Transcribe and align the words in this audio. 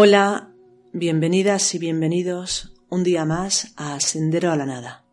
Hola, 0.00 0.54
bienvenidas 0.92 1.74
y 1.74 1.80
bienvenidos 1.80 2.72
un 2.88 3.02
día 3.02 3.24
más 3.24 3.72
a 3.76 3.98
Sendero 3.98 4.52
a 4.52 4.56
la 4.56 4.64
Nada, 4.64 5.04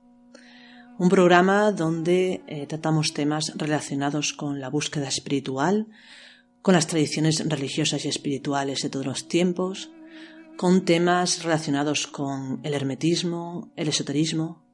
un 1.00 1.10
programa 1.10 1.72
donde 1.72 2.44
eh, 2.46 2.68
tratamos 2.68 3.12
temas 3.12 3.54
relacionados 3.56 4.34
con 4.34 4.60
la 4.62 4.70
búsqueda 4.70 5.08
espiritual, 5.08 5.88
con 6.62 6.76
las 6.76 6.86
tradiciones 6.86 7.50
religiosas 7.50 8.06
y 8.06 8.10
espirituales 8.10 8.84
de 8.84 8.92
todos 8.92 9.08
los 9.08 9.28
tiempos, 9.28 9.90
con 10.56 10.86
temas 10.86 11.44
relacionados 11.44 12.06
con 12.06 12.60
el 12.62 12.76
hermetismo, 12.76 13.72
el 13.76 13.88
esoterismo 13.88 14.65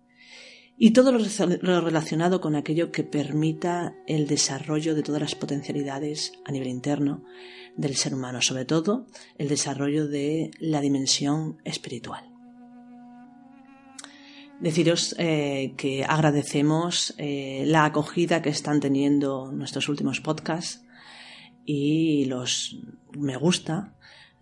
y 0.84 0.94
todo 0.94 1.12
lo 1.12 1.82
relacionado 1.82 2.42
con 2.42 2.56
aquello 2.56 2.92
que 2.92 3.04
permita 3.04 3.94
el 4.08 4.26
desarrollo 4.26 4.96
de 4.96 5.04
todas 5.04 5.22
las 5.22 5.36
potencialidades 5.36 6.34
a 6.44 6.52
nivel 6.52 6.70
interno 6.70 7.24
del 7.78 7.96
ser 7.96 8.16
humano, 8.16 8.42
sobre 8.42 8.66
todo 8.66 9.06
el 9.38 9.48
desarrollo 9.48 10.08
de 10.08 10.50
la 10.60 10.82
dimensión 10.82 11.62
espiritual. 11.66 12.24
Deciros 14.60 15.14
eh, 15.20 15.76
que 15.78 16.04
agradecemos 16.04 17.14
eh, 17.20 17.64
la 17.68 17.86
acogida 17.86 18.42
que 18.42 18.50
están 18.50 18.80
teniendo 18.80 19.52
nuestros 19.52 19.88
últimos 19.88 20.20
podcasts 20.20 20.84
y 21.64 22.26
los 22.26 22.80
me 23.12 23.38
gusta. 23.38 23.94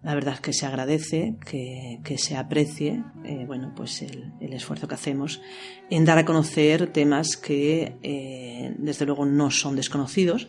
La 0.02 0.16
verdad 0.16 0.36
es 0.36 0.40
que 0.40 0.54
se 0.54 0.66
agradece, 0.66 1.36
que, 1.46 2.18
se 2.18 2.38
aprecie 2.38 3.04
eh, 3.26 3.44
bueno, 3.46 3.74
pues 3.76 4.02
el, 4.02 4.54
esfuerzo 4.54 4.88
que 4.88 4.96
hacemos 4.96 5.42
en 5.90 6.06
dar 6.06 6.18
a 6.18 6.26
conocer 6.26 6.88
temas 6.94 7.36
que 7.36 8.76
desde 8.78 9.06
luego 9.06 9.26
no 9.26 9.52
son 9.52 9.76
desconocidos, 9.76 10.48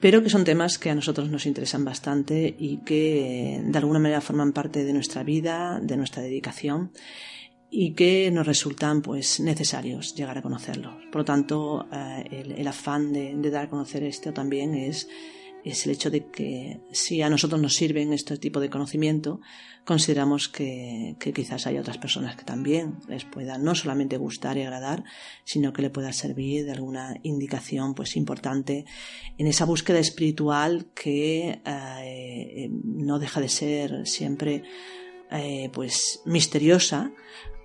pero 0.00 0.22
que 0.22 0.28
son 0.28 0.44
temas 0.44 0.78
que 0.78 0.90
a 0.90 0.94
nosotros 0.94 1.30
nos 1.30 1.46
interesan 1.46 1.82
bastante 1.82 2.54
y 2.58 2.78
que 2.84 3.62
de 3.64 3.78
alguna 3.78 3.98
manera 3.98 4.20
forman 4.20 4.52
parte 4.52 4.84
de 4.84 4.92
nuestra 4.92 5.22
vida, 5.22 5.80
de 5.82 5.96
nuestra 5.96 6.22
dedicación 6.22 6.90
y 7.76 7.94
que 7.94 8.30
nos 8.30 8.46
resultan 8.46 9.02
pues 9.02 9.40
necesarios 9.40 10.14
llegar 10.14 10.38
a 10.38 10.42
conocerlos. 10.42 10.94
Por 11.10 11.22
lo 11.22 11.24
tanto, 11.24 11.88
eh, 11.92 12.54
el, 12.56 12.68
afán 12.68 13.12
de, 13.12 13.34
dar 13.50 13.64
a 13.64 13.68
conocer 13.68 14.04
esto 14.04 14.32
también 14.32 14.76
es, 14.76 15.08
es 15.64 15.86
el 15.86 15.92
hecho 15.92 16.10
de 16.10 16.26
que 16.26 16.80
si 16.92 17.22
a 17.22 17.30
nosotros 17.30 17.60
nos 17.60 17.74
sirven 17.74 18.12
este 18.12 18.36
tipo 18.36 18.60
de 18.60 18.68
conocimiento, 18.68 19.40
consideramos 19.84 20.48
que, 20.48 21.16
quizás 21.34 21.66
hay 21.66 21.78
otras 21.78 21.98
personas 21.98 22.36
que 22.36 22.44
también 22.44 22.98
les 23.08 23.24
pueda 23.24 23.56
no 23.56 23.74
solamente 23.74 24.18
gustar 24.18 24.58
y 24.58 24.62
agradar, 24.62 25.04
sino 25.44 25.72
que 25.72 25.82
le 25.82 25.90
pueda 25.90 26.12
servir 26.12 26.66
de 26.66 26.72
alguna 26.72 27.16
indicación 27.22 27.94
pues 27.94 28.16
importante 28.16 28.84
en 29.38 29.46
esa 29.46 29.64
búsqueda 29.64 29.98
espiritual 29.98 30.88
que 30.94 31.60
eh, 31.64 32.68
no 32.84 33.18
deja 33.18 33.40
de 33.40 33.48
ser 33.48 34.06
siempre 34.06 34.62
eh, 35.30 35.70
pues 35.72 36.20
misteriosa, 36.26 37.10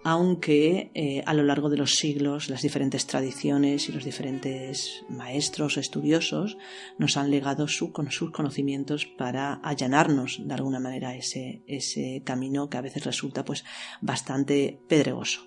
aunque 0.03 0.91
eh, 0.93 1.23
a 1.25 1.33
lo 1.33 1.43
largo 1.43 1.69
de 1.69 1.77
los 1.77 1.95
siglos 1.95 2.49
las 2.49 2.61
diferentes 2.61 3.05
tradiciones 3.05 3.89
y 3.89 3.91
los 3.91 4.05
diferentes 4.05 5.03
maestros 5.09 5.77
o 5.77 5.79
estudiosos 5.79 6.57
nos 6.97 7.17
han 7.17 7.31
legado 7.31 7.67
su, 7.67 7.91
con 7.91 8.11
sus 8.11 8.31
conocimientos 8.31 9.05
para 9.05 9.55
allanarnos 9.55 10.41
de 10.43 10.53
alguna 10.53 10.79
manera 10.79 11.15
ese, 11.15 11.63
ese 11.67 12.21
camino 12.25 12.69
que 12.69 12.77
a 12.77 12.81
veces 12.81 13.03
resulta 13.03 13.43
pues 13.43 13.65
bastante 14.01 14.79
pedregoso. 14.87 15.41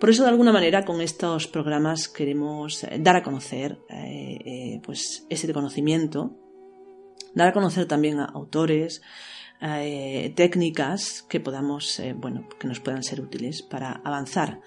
Por 0.00 0.10
eso, 0.10 0.24
de 0.24 0.28
alguna 0.28 0.52
manera, 0.52 0.84
con 0.84 1.00
estos 1.00 1.46
programas 1.46 2.08
queremos 2.08 2.84
eh, 2.84 2.98
dar 3.00 3.16
a 3.16 3.22
conocer 3.22 3.78
eh, 3.88 4.80
pues 4.84 5.26
ese 5.30 5.52
conocimiento, 5.52 6.36
dar 7.34 7.48
a 7.48 7.52
conocer 7.52 7.86
también 7.86 8.18
a 8.18 8.24
autores, 8.24 9.00
eh, 9.60 10.32
técnicas 10.36 11.22
que 11.28 11.40
podamos, 11.40 11.98
eh, 12.00 12.14
bueno, 12.14 12.48
que 12.58 12.68
nos 12.68 12.80
puedan 12.80 13.02
ser 13.02 13.20
útiles 13.20 13.62
para 13.62 13.92
avanzar 14.04 14.60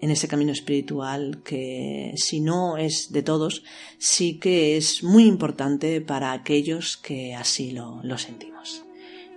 en 0.00 0.10
ese 0.10 0.28
camino 0.28 0.52
espiritual 0.52 1.42
que 1.42 2.12
si 2.16 2.40
no 2.40 2.76
es 2.76 3.10
de 3.10 3.22
todos, 3.22 3.64
sí 3.98 4.38
que 4.38 4.76
es 4.76 5.02
muy 5.02 5.24
importante 5.24 6.00
para 6.00 6.32
aquellos 6.32 6.96
que 6.96 7.34
así 7.34 7.72
lo, 7.72 8.18
sentimos. 8.18 8.84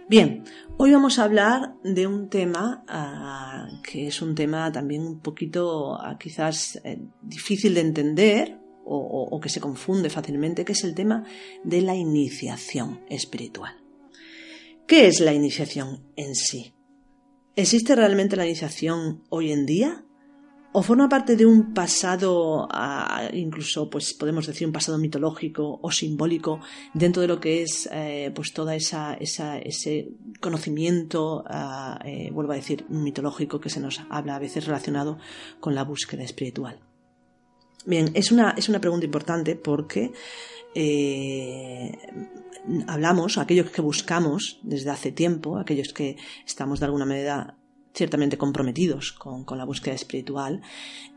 Bien, 0.08 0.44
hoy 0.78 0.92
vamos 0.92 1.18
a 1.18 1.24
hablar 1.24 1.76
de 1.84 2.06
un 2.06 2.30
tema 2.30 2.84
ah, 2.88 3.70
que 3.84 4.08
es 4.08 4.22
un 4.22 4.36
tema 4.36 4.72
también 4.72 5.02
un 5.02 5.20
poquito 5.20 5.96
ah, 5.96 6.18
quizás 6.20 6.80
eh, 6.84 7.00
difícil 7.22 7.74
de 7.74 7.82
entender 7.82 8.58
o 8.84 9.40
que 9.40 9.48
se 9.48 9.62
confunde 9.62 10.10
fácilmente, 10.10 10.66
que 10.66 10.74
es 10.74 10.84
el 10.84 10.94
tema 10.94 11.24
de 11.64 11.82
la 11.82 11.96
iniciación 11.96 13.00
espiritual. 13.08 13.81
¿Qué 14.92 15.08
es 15.08 15.22
la 15.22 15.32
iniciación 15.32 16.04
en 16.18 16.36
sí? 16.36 16.74
¿Existe 17.56 17.96
realmente 17.96 18.36
la 18.36 18.46
iniciación 18.46 19.24
hoy 19.30 19.54
en 19.54 19.66
día? 19.66 20.04
¿O 20.74 20.84
forma 20.84 21.08
parte 21.08 21.38
de 21.38 21.46
un 21.46 21.74
pasado, 21.74 22.68
ah, 22.70 23.30
incluso 23.32 23.90
pues 23.90 24.14
podemos 24.14 24.48
decir 24.48 24.68
un 24.68 24.74
pasado 24.74 24.98
mitológico 24.98 25.80
o 25.82 25.92
simbólico 25.92 26.60
dentro 26.94 27.22
de 27.22 27.30
lo 27.30 27.40
que 27.40 27.62
es 27.62 27.88
eh, 27.90 28.34
pues 28.36 28.52
toda 28.52 28.76
esa, 28.76 29.14
ese 29.14 30.10
conocimiento, 30.42 31.46
ah, 31.48 31.98
eh, 32.04 32.30
vuelvo 32.34 32.52
a 32.52 32.58
decir, 32.58 32.86
mitológico 32.90 33.62
que 33.62 33.70
se 33.70 33.80
nos 33.80 34.02
habla 34.10 34.36
a 34.36 34.40
veces 34.40 34.66
relacionado 34.66 35.20
con 35.62 35.74
la 35.74 35.86
búsqueda 35.86 36.24
espiritual? 36.24 36.82
Bien, 37.86 38.12
es 38.14 38.34
una, 38.34 38.56
es 38.58 38.68
una 38.68 38.82
pregunta 38.82 39.06
importante 39.06 39.56
porque 39.56 40.12
eh, 40.76 41.98
hablamos, 42.88 43.38
aquellos 43.38 43.72
que 43.72 43.82
buscamos 43.82 44.60
desde 44.64 44.92
hace 44.92 45.12
tiempo, 45.12 45.58
aquellos 45.58 45.94
que 45.94 46.18
estamos 46.46 46.80
de 46.80 46.86
alguna 46.86 47.06
manera 47.06 47.58
ciertamente 47.94 48.38
comprometidos 48.38 49.12
con, 49.12 49.46
la 49.58 49.66
búsqueda 49.66 49.96
espiritual, 49.96 50.62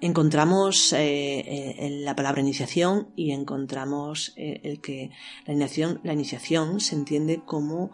encontramos 0.01 0.93
eh, 0.93 1.41
eh, 1.47 2.01
la 2.03 2.17
palabra 2.17 2.41
iniciación 2.41 3.11
y 3.17 3.31
encontramos 3.31 4.33
eh, 4.37 4.61
el 4.65 4.81
que 4.81 5.11
la 5.47 6.13
iniciación 6.13 6.81
se 6.81 6.97
entiende 6.97 7.43
como 7.45 7.93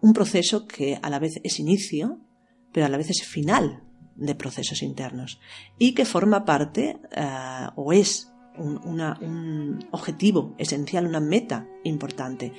un 0.00 0.12
proceso 0.12 0.66
que 0.66 0.98
a 1.00 1.10
la 1.10 1.18
vez 1.18 1.40
es 1.44 1.60
inicio, 1.60 2.18
pero 2.72 2.86
a 2.86 2.88
la 2.88 2.98
vez 2.98 3.10
es 3.10 3.22
final 3.24 3.84
de 4.16 4.34
procesos 4.34 4.82
internos 4.82 5.40
y 5.78 5.94
que 5.94 6.04
forma 6.04 6.44
parte 6.44 6.98
o 7.76 7.92
es 7.92 8.32
un, 8.58 9.86
objetivo 9.90 10.54
esencial, 10.58 11.06
una 11.06 11.20
meta 11.20 11.68
importante 11.84 12.52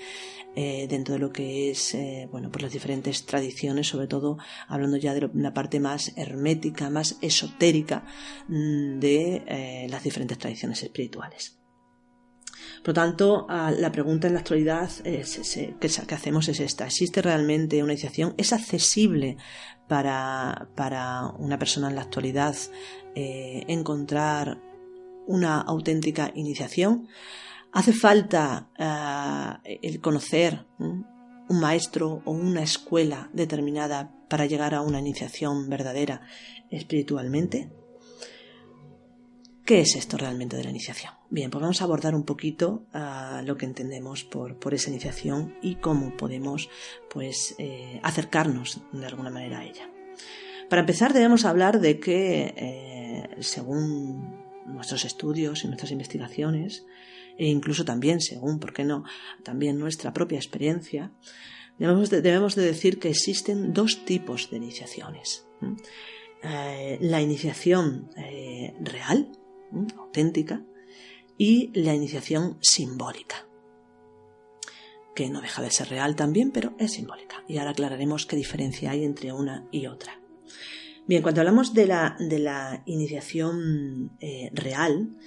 eh, 0.56 0.88
dentro 0.90 1.13
de 1.13 1.19
lo 1.19 1.31
que 1.31 1.69
es 1.69 1.94
eh, 1.94 2.28
bueno, 2.31 2.50
pues 2.52 2.63
las 2.63 2.74
diferentes 2.74 3.25
tradiciones, 3.25 3.88
sobre 3.88 4.08
todo 4.08 4.38
hablando 4.68 4.97
ya 4.97 5.13
de 5.13 5.30
la 5.34 5.53
parte 5.53 5.80
más 5.80 6.13
hermética, 6.18 6.90
más 6.90 7.18
esotérica 7.22 8.06
mm, 8.47 9.00
de 9.00 9.44
eh, 9.46 9.88
las 9.90 10.03
diferentes 10.03 10.38
tradiciones 10.38 10.81
espirituales. 10.81 11.59
Por 12.79 12.90
lo 12.90 12.94
tanto, 12.94 13.47
la 13.50 13.91
pregunta 13.91 14.28
en 14.28 14.34
la 14.34 14.40
actualidad 14.40 14.90
que, 14.90 16.16
hacemos 16.16 16.47
es 16.47 16.59
esta. 16.59 16.85
¿Existe 16.85 17.22
realmente 17.22 17.84
una 17.84 17.94
iniciación? 17.94 18.34
¿Es 18.38 18.53
accesible 18.53 19.38
para, 19.88 20.69
para 20.75 21.28
una 21.38 21.59
persona 21.59 21.90
en 21.90 21.96
la 21.96 22.03
actualidad 22.03 22.56
encontrar 23.16 24.59
una 25.28 25.62
auténtica 25.62 26.32
iniciación. 26.34 27.08
Hace 27.72 27.94
falta 27.94 28.70
eh, 29.66 29.80
el 29.84 30.02
conocer 30.02 30.66
un 30.80 31.06
maestro 31.50 32.22
o 32.26 32.32
una 32.32 32.64
escuela 32.64 33.30
determinada 33.34 34.12
para 34.30 34.46
llegar 34.46 34.74
a 34.74 34.82
una 34.82 35.00
iniciación 35.00 35.70
verdadera 35.70 36.22
espiritualmente. 36.72 37.70
¿Qué 39.64 39.82
es 39.82 39.96
esto 39.96 40.18
realmente 40.18 40.56
de 40.56 40.64
la 40.64 40.70
iniciación? 40.70 41.12
Bien, 41.30 41.52
pues 41.52 41.62
vamos 41.62 41.82
a 41.82 41.84
abordar 41.84 42.16
un 42.16 42.23
poquito 42.23 42.85
eh, 42.94 43.41
lo 43.44 43.58
que 43.58 43.66
entendemos 43.66 44.23
por, 44.23 44.58
por, 44.58 44.73
esa 44.73 44.90
iniciación 44.90 45.58
y 45.62 45.76
cómo 45.76 46.16
podemos 46.16 46.70
pues, 47.09 47.53
eh, 47.58 48.00
acercarnos 48.02 48.82
de 48.94 49.06
alguna 49.06 49.30
manera 49.30 49.59
a 49.59 49.66
ella. 49.66 49.90
Para 50.70 50.82
empezar 50.82 51.14
debemos 51.14 51.44
hablar 51.46 51.80
de 51.80 52.00
que, 52.00 53.30
según 53.40 54.36
nuestros 54.67 55.05
estudios 55.05 55.64
y 55.64 55.67
nuestras 55.67 55.91
investigaciones, 55.91 56.85
e 57.37 57.47
incluso 57.47 57.85
también, 57.85 58.22
según, 58.22 58.59
¿por 58.59 58.73
qué 58.73 58.84
no?, 58.84 59.03
también 59.43 59.79
nuestra 59.79 60.14
propia 60.14 60.37
experiencia, 60.37 61.11
debemos 61.78 62.09
de, 62.09 62.22
debemos 62.22 62.55
de 62.55 62.66
decir 62.66 62.99
que 62.99 63.09
existen 63.09 63.73
dos 63.73 64.05
tipos 64.05 64.49
de 64.49 64.58
iniciaciones. 64.58 65.47
Eh, 66.43 66.97
la 67.02 67.22
iniciación 67.22 68.09
eh, 68.17 68.75
real, 68.81 69.31
auténtica, 69.97 70.64
y 71.37 71.72
la 71.79 71.93
iniciación 71.93 72.58
simbólica 72.61 73.47
que 75.17 75.29
no 75.31 75.41
deja 75.41 75.63
de 75.63 75.72
ser 75.72 75.90
real 75.90 76.16
también, 76.16 76.52
pero 76.52 76.75
es 76.78 76.91
simbólica. 76.93 77.43
Y 77.47 77.58
ahora 77.58 77.72
aclararemos 77.72 78.28
qué 78.28 78.35
diferencia 78.35 78.91
hay 78.91 79.03
entre 79.03 79.34
una 79.34 79.67
y 79.72 79.87
otra. 79.87 80.22
Bien, 81.08 81.22
cuando 81.22 81.40
hablamos 81.40 81.74
de 81.74 81.88
la, 81.88 82.18
de 82.20 82.38
la 82.38 82.84
iniciación 82.86 84.12
eh, 84.20 84.50
real, 84.54 85.18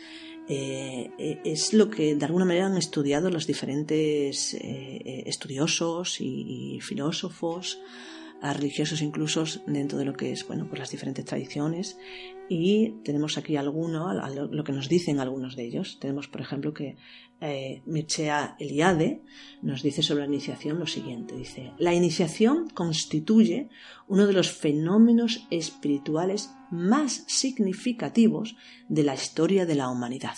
eh, 0.47 1.11
eh, 1.19 1.41
es 1.43 1.73
lo 1.73 1.89
que 1.89 2.15
de 2.15 2.25
alguna 2.27 2.45
manera 2.45 2.67
han 2.67 2.77
estudiado 2.77 3.31
los 3.31 3.47
diferentes 3.47 4.55
estudiosos 4.61 6.21
y, 6.21 6.81
filósofos 6.83 7.81
a 8.43 8.53
religiosos 8.53 9.01
incluso 9.01 9.45
dentro 9.67 9.99
de 9.99 10.05
lo 10.05 10.13
que 10.13 10.33
es, 10.33 10.47
bueno, 10.47 10.67
pues 10.69 10.81
las 10.81 10.91
diferentes 10.91 11.25
tradiciones. 11.25 11.97
Y 12.51 12.97
tenemos 13.03 13.39
aquí 13.39 13.57
alguno, 13.57 14.13
lo 14.51 14.65
que 14.65 14.73
nos 14.73 14.89
dicen 14.89 15.19
algunos 15.19 15.57
de 15.57 15.65
ellos. 15.65 15.99
Tenemos, 15.99 16.29
por 16.29 16.43
ejemplo, 16.43 16.75
que 16.75 16.97
eh, 17.41 17.83
Eliade 18.59 19.23
nos 19.63 19.83
dice 19.83 20.03
sobre 20.03 20.23
la 20.23 20.29
iniciación 20.29 20.79
lo 20.79 20.87
siguiente. 20.87 21.35
Dice, 21.37 21.73
la 21.79 21.95
iniciación 21.95 22.69
constituye 22.71 23.71
uno 24.09 24.27
de 24.27 24.33
los 24.33 24.51
fenómenos 24.51 25.47
espirituales 25.51 26.51
más 26.71 27.25
significativos 27.27 28.57
de 28.89 29.05
la 29.05 29.15
historia 29.15 29.67
de 29.67 29.75
la 29.75 29.89
humanidad. 29.89 30.37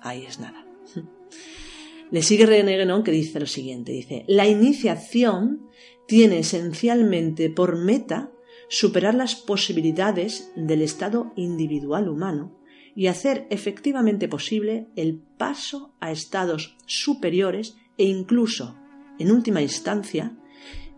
Ahí 0.00 0.24
es 0.24 0.38
nada. 0.40 0.66
Le 2.10 2.22
sigue 2.22 2.46
René 2.46 2.78
Guénon 2.78 3.02
que 3.02 3.10
dice 3.10 3.38
lo 3.38 3.46
siguiente, 3.46 3.92
dice, 3.92 4.24
la 4.28 4.46
iniciación 4.46 5.68
tiene 6.06 6.38
esencialmente 6.38 7.50
por 7.50 7.76
meta 7.76 8.32
superar 8.70 9.14
las 9.14 9.34
posibilidades 9.34 10.50
del 10.56 10.80
estado 10.80 11.32
individual 11.36 12.08
humano 12.08 12.57
y 12.98 13.06
hacer 13.06 13.46
efectivamente 13.50 14.26
posible 14.26 14.88
el 14.96 15.20
paso 15.20 15.94
a 16.00 16.10
estados 16.10 16.76
superiores 16.84 17.76
e 17.96 18.06
incluso, 18.06 18.76
en 19.20 19.30
última 19.30 19.62
instancia, 19.62 20.36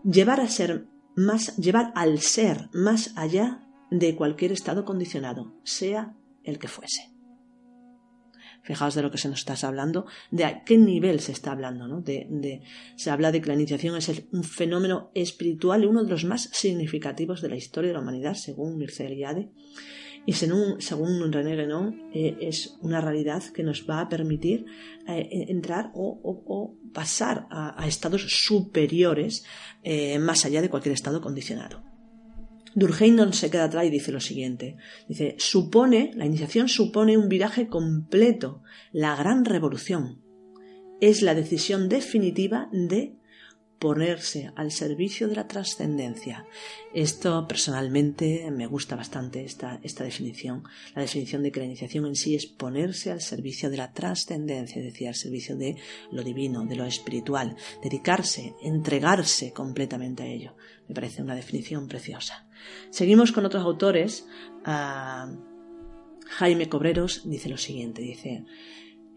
llevar 0.03 0.39
a 0.39 0.47
ser 0.47 0.87
más, 1.15 1.55
llevar 1.57 1.93
al 1.93 2.17
ser 2.17 2.71
más 2.73 3.13
allá 3.15 3.67
de 3.91 4.15
cualquier 4.15 4.51
estado 4.51 4.83
condicionado, 4.83 5.53
sea 5.63 6.17
el 6.43 6.57
que 6.57 6.67
fuese. 6.67 7.11
Fijaos 8.63 8.95
de 8.95 9.03
lo 9.03 9.11
que 9.11 9.19
se 9.19 9.29
nos 9.29 9.47
está 9.47 9.67
hablando, 9.67 10.07
de 10.31 10.45
a 10.45 10.63
qué 10.63 10.79
nivel 10.79 11.19
se 11.19 11.33
está 11.33 11.51
hablando, 11.51 11.87
¿no? 11.87 12.01
De, 12.01 12.63
se 12.95 13.11
habla 13.11 13.31
de 13.31 13.41
que 13.41 13.49
la 13.49 13.53
iniciación 13.53 13.95
es 13.95 14.11
un 14.31 14.43
fenómeno 14.43 15.11
espiritual 15.13 15.83
y 15.83 15.85
uno 15.85 16.03
de 16.03 16.09
los 16.09 16.25
más 16.25 16.49
significativos 16.51 17.43
de 17.43 17.49
la 17.49 17.57
historia 17.57 17.89
de 17.89 17.93
la 17.93 18.01
humanidad, 18.01 18.33
según 18.33 18.77
Mircea 18.79 19.05
Eliade, 19.05 19.51
y 20.25 20.33
según, 20.33 21.31
René 21.31 21.55
Guénon, 21.55 22.11
eh, 22.13 22.37
es 22.41 22.77
una 22.81 23.01
realidad 23.01 23.43
que 23.53 23.63
nos 23.63 23.89
va 23.89 24.01
a 24.01 24.09
permitir 24.09 24.65
eh, 25.07 25.45
entrar 25.49 25.91
o, 25.95 26.75
pasar 26.93 27.47
a, 27.49 27.87
estados 27.87 28.21
superiores 28.27 29.43
eh, 29.83 30.19
más 30.19 30.45
allá 30.45 30.61
de 30.61 30.69
cualquier 30.69 30.93
estado 30.93 31.21
condicionado. 31.21 31.83
Durkheim 32.75 33.15
no 33.15 33.33
se 33.33 33.49
queda 33.49 33.65
atrás 33.65 33.85
y 33.85 33.89
dice 33.89 34.11
lo 34.11 34.19
siguiente. 34.19 34.77
Dice, 35.07 35.35
supone, 35.39 36.11
la 36.15 36.25
iniciación 36.25 36.69
supone 36.69 37.17
un 37.17 37.27
viraje 37.27 37.67
completo, 37.67 38.61
la 38.91 39.15
gran 39.15 39.43
revolución. 39.43 40.21
Es 41.01 41.21
la 41.21 41.33
decisión 41.33 41.89
definitiva 41.89 42.69
de 42.71 43.15
ponerse 43.81 44.51
al 44.55 44.71
servicio 44.71 45.27
de 45.27 45.35
la 45.35 45.47
trascendencia. 45.47 46.45
Esto 46.93 47.47
personalmente 47.47 48.51
me 48.51 48.67
gusta 48.67 48.95
bastante, 48.95 49.43
esta, 49.43 49.79
esta, 49.81 50.03
definición. 50.03 50.63
La 50.93 51.01
definición 51.01 51.41
de 51.41 51.51
que 51.51 51.61
la 51.61 51.65
iniciación 51.65 52.05
en 52.05 52.15
sí 52.15 52.35
es 52.35 52.45
ponerse 52.45 53.11
al 53.11 53.21
servicio 53.21 53.71
de 53.71 53.77
la 53.77 53.91
trascendencia, 53.91 54.77
es 54.77 54.85
decir, 54.85 55.07
al 55.07 55.15
servicio 55.15 55.57
de 55.57 55.77
lo 56.11 56.21
divino, 56.21 56.63
de 56.63 56.75
lo 56.75 56.85
espiritual, 56.85 57.55
dedicarse, 57.81 58.53
entregarse 58.61 59.51
completamente 59.51 60.21
a 60.21 60.27
ello. 60.27 60.55
Me 60.87 60.93
parece 60.93 61.23
una 61.23 61.33
definición 61.33 61.87
preciosa. 61.87 62.47
Seguimos 62.91 63.31
con 63.31 63.47
otros 63.47 63.63
autores. 63.63 64.27
Ah, 64.63 65.27
Jaime 66.27 66.69
Cobreros 66.69 67.27
dice 67.27 67.49
lo 67.49 67.57
siguiente, 67.57 68.03
dice, 68.03 68.45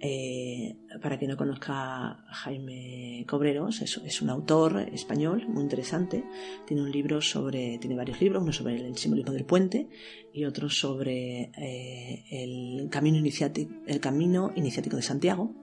eh, 0.06 0.76
para 1.00 1.18
quien 1.18 1.30
no 1.30 1.36
conozca 1.38 2.26
Jaime 2.28 3.24
Cobreros, 3.26 3.80
es, 3.80 4.20
un 4.20 4.28
autor 4.28 4.86
español 4.92 5.48
muy 5.48 5.62
interesante. 5.62 6.22
Tiene 6.66 6.82
un 6.82 6.92
libro 6.92 7.22
sobre, 7.22 7.78
tiene 7.78 7.96
varios 7.96 8.20
libros, 8.20 8.42
uno 8.42 8.52
sobre 8.52 8.76
el 8.86 8.98
simbolismo 8.98 9.32
del 9.32 9.46
puente 9.46 9.88
y 10.30 10.44
otro 10.44 10.68
sobre 10.68 11.50
eh, 11.56 12.24
el, 12.30 12.88
camino 12.90 13.18
el 13.18 14.00
camino 14.00 14.52
iniciático 14.54 14.96
de 14.96 15.02
Santiago, 15.02 15.54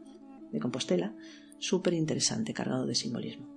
de 0.52 0.60
Compostela. 0.60 1.16
Súper 1.60 1.94
interesante, 1.94 2.52
cargado 2.52 2.88
de 2.88 2.96
simbolismo. 2.96 3.48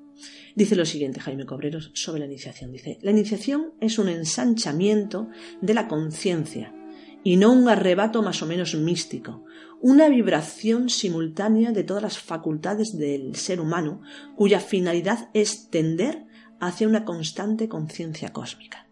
Dice 0.54 0.76
lo 0.76 0.84
siguiente 0.84 1.18
Jaime 1.18 1.46
Cobreros 1.46 1.92
sobre 1.94 2.20
la 2.20 2.26
iniciación. 2.26 2.70
Dice, 2.72 2.98
la 3.00 3.10
iniciación 3.10 3.72
es 3.80 3.98
un 3.98 4.10
ensanchamiento 4.10 5.28
de 5.62 5.72
la 5.72 5.88
conciencia 5.88 6.74
y 7.24 7.36
no 7.36 7.52
un 7.52 7.68
arrebato 7.68 8.22
más 8.22 8.42
o 8.42 8.46
menos 8.46 8.74
místico, 8.74 9.44
una 9.80 10.08
vibración 10.08 10.90
simultánea 10.90 11.72
de 11.72 11.82
todas 11.82 12.02
las 12.02 12.18
facultades 12.18 12.96
del 12.96 13.34
ser 13.34 13.60
humano, 13.60 14.02
cuya 14.36 14.60
finalidad 14.60 15.30
es 15.32 15.70
tender 15.70 16.26
hacia 16.60 16.86
una 16.86 17.04
constante 17.04 17.68
conciencia 17.68 18.32
cósmica. 18.32 18.88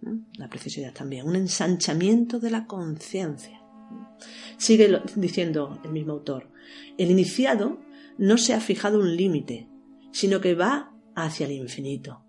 ¿Mm? 0.00 0.38
La 0.38 0.48
precisidad 0.48 0.92
también, 0.92 1.28
un 1.28 1.36
ensanchamiento 1.36 2.40
de 2.40 2.50
la 2.50 2.66
conciencia. 2.66 3.60
Sigue 4.56 5.02
diciendo 5.16 5.80
el 5.84 5.92
mismo 5.92 6.12
autor, 6.12 6.50
el 6.96 7.10
iniciado 7.10 7.80
no 8.16 8.38
se 8.38 8.54
ha 8.54 8.60
fijado 8.60 9.00
un 9.00 9.16
límite, 9.16 9.68
sino 10.12 10.40
que 10.40 10.54
va 10.54 10.94
hacia 11.14 11.46
el 11.46 11.52
infinito. 11.52 12.21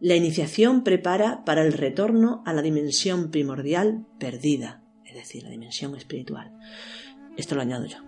La 0.00 0.14
iniciación 0.14 0.84
prepara 0.84 1.44
para 1.44 1.62
el 1.62 1.72
retorno 1.72 2.42
a 2.46 2.52
la 2.52 2.62
dimensión 2.62 3.30
primordial 3.30 4.06
perdida, 4.20 4.84
es 5.04 5.14
decir, 5.14 5.42
la 5.42 5.50
dimensión 5.50 5.96
espiritual. 5.96 6.52
Esto 7.36 7.56
lo 7.56 7.62
añado 7.62 7.86
yo. 7.86 7.98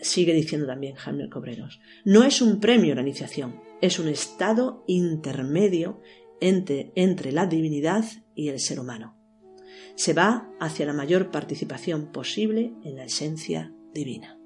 Sigue 0.00 0.34
diciendo 0.34 0.66
también 0.66 0.96
Jaime 0.96 1.28
Cobreros. 1.28 1.80
No 2.04 2.24
es 2.24 2.42
un 2.42 2.58
premio 2.58 2.94
la 2.94 3.02
iniciación, 3.02 3.60
es 3.80 3.98
un 3.98 4.08
estado 4.08 4.84
intermedio 4.88 6.00
entre, 6.40 6.92
entre 6.96 7.30
la 7.30 7.46
divinidad 7.46 8.04
y 8.34 8.48
el 8.48 8.58
ser 8.58 8.80
humano. 8.80 9.16
Se 9.94 10.14
va 10.14 10.50
hacia 10.58 10.86
la 10.86 10.92
mayor 10.92 11.30
participación 11.30 12.10
posible 12.10 12.74
en 12.82 12.96
la 12.96 13.04
esencia 13.04 13.72
divina. 13.92 14.38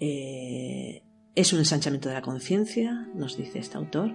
Eh, 0.00 1.04
es 1.34 1.52
un 1.52 1.60
ensanchamiento 1.60 2.08
de 2.08 2.14
la 2.14 2.22
conciencia, 2.22 3.08
nos 3.14 3.36
dice 3.36 3.58
este 3.58 3.78
autor, 3.78 4.14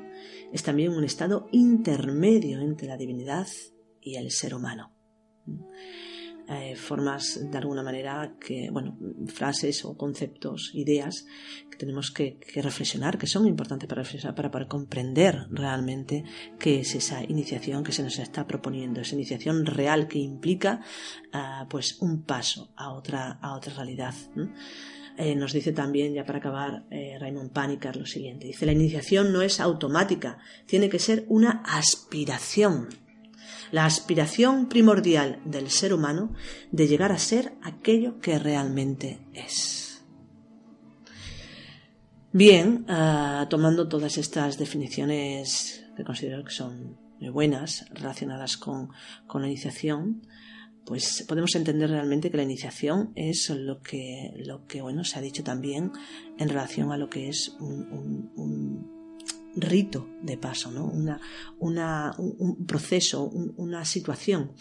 es 0.53 0.63
también 0.63 0.91
un 0.91 1.03
estado 1.03 1.47
intermedio 1.51 2.61
entre 2.61 2.87
la 2.87 2.97
divinidad 2.97 3.47
y 4.01 4.15
el 4.15 4.31
ser 4.31 4.53
humano. 4.53 4.93
Eh, 6.49 6.77
formas 6.77 7.41
de 7.51 7.57
alguna 7.57 7.83
manera 7.83 8.37
que, 8.39 8.69
bueno, 8.71 8.97
frases 9.25 9.83
o 9.83 9.97
conceptos, 9.97 10.71
ideas 10.73 11.25
que 11.69 11.75
tenemos 11.75 12.09
que, 12.09 12.39
reflexionar, 12.55 13.17
que 13.17 13.27
son 13.27 13.45
importantes 13.47 13.89
para 13.89 14.03
reflexionar, 14.03 14.33
para, 14.33 14.49
para, 14.49 14.65
comprender 14.65 15.47
realmente 15.49 16.23
qué 16.57 16.79
es 16.79 16.95
esa 16.95 17.21
iniciación 17.21 17.83
que 17.83 17.91
se 17.91 18.01
nos 18.01 18.17
está 18.19 18.47
proponiendo, 18.47 19.01
esa 19.01 19.15
iniciación 19.15 19.65
real 19.65 20.07
que 20.07 20.19
implica 20.19 20.79
ah, 21.33 21.67
pues 21.69 21.97
un 21.99 22.23
paso 22.23 22.71
a 22.77 22.93
otra, 22.93 23.39
a 23.41 23.53
otra 23.53 23.73
realidad. 23.73 24.13
Nos 25.35 25.53
dice 25.53 25.71
también, 25.71 26.13
ya 26.13 26.25
para 26.25 26.39
acabar, 26.39 26.85
eh, 26.91 27.17
Raymond 27.19 27.51
Panicar 27.51 27.95
lo 27.95 28.05
siguiente. 28.05 28.47
Dice, 28.47 28.65
la 28.65 28.71
iniciación 28.71 29.33
no 29.33 29.41
es 29.41 29.59
automática, 29.59 30.37
tiene 30.65 30.89
que 30.89 30.99
ser 30.99 31.25
una 31.27 31.63
aspiración. 31.65 32.89
La 33.71 33.85
aspiración 33.85 34.69
primordial 34.69 35.39
del 35.43 35.69
ser 35.69 35.93
humano 35.93 36.33
de 36.71 36.87
llegar 36.87 37.11
a 37.11 37.17
ser 37.17 37.53
aquello 37.63 38.19
que 38.19 38.37
realmente 38.39 39.19
es. 39.33 40.03
Bien, 42.31 42.85
ah, 42.87 43.47
tomando 43.49 43.87
todas 43.87 44.17
estas 44.17 44.57
definiciones 44.57 45.83
que 45.95 46.03
considero 46.03 46.43
que 46.43 46.51
son 46.51 46.97
muy 47.19 47.29
buenas 47.29 47.85
relacionadas 47.89 48.57
con, 48.57 48.89
con 49.25 49.41
la 49.41 49.47
iniciación, 49.47 50.21
pues 50.87 51.25
podemos 51.27 51.53
entender 51.55 51.89
realmente 51.89 52.31
que 52.31 52.37
la 52.37 52.43
iniciación 52.43 53.11
es 53.15 53.49
lo 53.49 53.81
que, 53.81 54.31
lo 54.37 54.65
que 54.65 54.81
bueno, 54.81 55.03
se 55.03 55.19
ha 55.19 55.21
dicho 55.21 55.43
también 55.43 55.91
en 56.39 56.47
relación 56.47 56.93
a 56.93 56.97
lo 56.97 57.09
que 57.09 57.27
es 57.27 57.57
un, 57.59 58.95
rito 59.57 60.07
de 60.21 60.37
paso, 60.37 60.71
¿no? 60.71 60.85
una, 61.59 62.15
un, 62.17 62.65
proceso, 62.65 63.23
una 63.25 63.83
situación, 63.83 64.53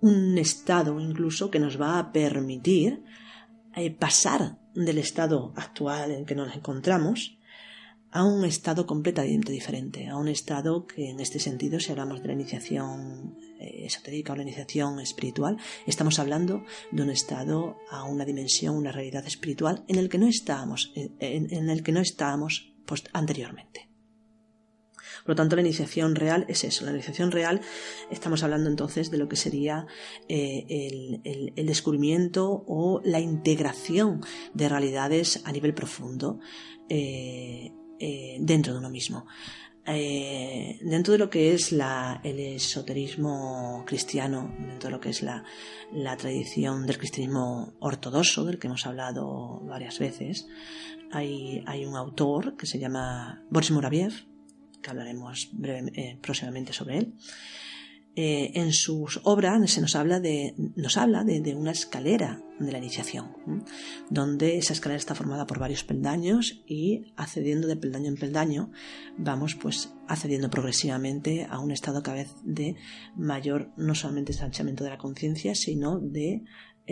un 0.00 0.38
estado 0.38 0.98
incluso 0.98 1.52
que 1.52 1.60
nos 1.60 1.80
va 1.80 2.00
a 2.00 2.10
permitir 2.10 3.04
eh, 3.76 3.92
pasar 3.92 4.58
del 4.74 4.98
estado 4.98 5.52
actual 5.54 6.10
en 6.10 6.26
que 6.26 6.34
nos 6.34 6.52
encontramos 6.56 7.38
a 8.12 8.24
un 8.24 8.44
estado 8.44 8.86
completamente 8.86 9.52
diferente, 9.52 10.08
a 10.08 10.16
un 10.16 10.28
estado 10.28 10.86
que 10.86 11.10
en 11.10 11.20
este 11.20 11.38
sentido, 11.38 11.78
si 11.78 11.92
hablamos 11.92 12.20
de 12.22 12.28
la 12.28 12.34
iniciación 12.34 13.36
eh, 13.60 13.86
esotérica 13.86 14.32
o 14.32 14.36
la 14.36 14.42
iniciación 14.42 15.00
espiritual, 15.00 15.58
estamos 15.86 16.18
hablando 16.18 16.64
de 16.90 17.02
un 17.02 17.10
estado 17.10 17.76
a 17.90 18.04
una 18.04 18.24
dimensión, 18.24 18.76
una 18.76 18.92
realidad 18.92 19.26
espiritual 19.26 19.84
en 19.86 19.96
el 19.96 20.08
que 20.08 20.18
no 20.18 20.26
estábamos, 20.26 20.92
en, 20.94 21.70
el 21.70 21.82
que 21.82 21.92
no 21.92 22.00
estábamos 22.00 22.72
pues, 22.84 23.04
anteriormente. 23.12 23.88
Por 25.24 25.30
lo 25.30 25.36
tanto, 25.36 25.54
la 25.54 25.62
iniciación 25.62 26.16
real 26.16 26.46
es 26.48 26.64
eso. 26.64 26.84
La 26.86 26.92
iniciación 26.92 27.30
real, 27.30 27.60
estamos 28.10 28.42
hablando 28.42 28.70
entonces 28.70 29.10
de 29.10 29.18
lo 29.18 29.28
que 29.28 29.36
sería 29.36 29.86
eh, 30.28 31.20
el, 31.24 31.66
descubrimiento 31.66 32.64
o 32.66 33.02
la 33.04 33.20
integración 33.20 34.22
de 34.54 34.68
realidades 34.68 35.42
a 35.44 35.52
nivel 35.52 35.74
profundo. 35.74 36.40
Eh, 36.88 37.72
eh, 38.00 38.38
dentro 38.40 38.72
de 38.72 38.78
uno 38.78 38.90
mismo. 38.90 39.26
Eh, 39.86 40.78
dentro 40.82 41.12
de 41.12 41.18
lo 41.18 41.30
que 41.30 41.52
es 41.52 41.72
la, 41.72 42.20
el 42.22 42.38
esoterismo 42.38 43.84
cristiano, 43.86 44.54
dentro 44.58 44.88
de 44.88 44.90
lo 44.90 45.00
que 45.00 45.10
es 45.10 45.22
la, 45.22 45.44
la, 45.92 46.16
tradición 46.16 46.86
del 46.86 46.98
cristianismo 46.98 47.74
ortodoxo, 47.80 48.44
del 48.44 48.58
que 48.58 48.68
hemos 48.68 48.86
hablado 48.86 49.60
varias 49.64 49.98
veces, 49.98 50.46
hay, 51.10 51.62
hay 51.66 51.84
un 51.84 51.96
autor 51.96 52.56
que 52.56 52.66
se 52.66 52.78
llama 52.78 53.42
Boris 53.50 53.70
Muraviev, 53.70 54.12
que 54.80 54.90
hablaremos 54.90 55.50
eh, 55.62 56.18
próximamente 56.20 56.72
sobre 56.72 56.98
él, 56.98 57.14
eh, 58.16 58.50
en 58.54 58.72
sus 58.72 59.20
obras 59.22 59.70
se 59.70 59.80
nos 59.80 59.94
habla 59.94 60.18
de, 60.18 60.54
nos 60.74 60.96
habla 60.96 61.22
de, 61.22 61.54
una 61.54 61.70
escalera 61.70 62.42
de 62.58 62.72
la 62.72 62.78
iniciación, 62.78 63.36
donde 64.10 64.58
esa 64.58 64.72
escalera 64.72 64.98
está 64.98 65.14
formada 65.14 65.46
por 65.46 65.60
varios 65.60 65.84
peldaños 65.84 66.62
y 66.66 67.12
accediendo 67.16 67.68
de 67.68 67.76
peldaño 67.76 68.08
en 68.08 68.16
peldaño 68.16 68.72
vamos 69.16 69.54
pues 69.54 69.94
accediendo 70.08 70.50
progresivamente 70.50 71.46
a 71.48 71.60
un 71.60 71.70
estado 71.70 72.02
cada 72.02 72.16
vez 72.16 72.34
de 72.42 72.74
mayor 73.16 73.70
no 73.76 73.94
solamente 73.94 74.32
ensanchamiento 74.32 74.82
de 74.82 74.90
la 74.90 74.98
conciencia, 74.98 75.54
sino 75.54 76.00
de 76.00 76.42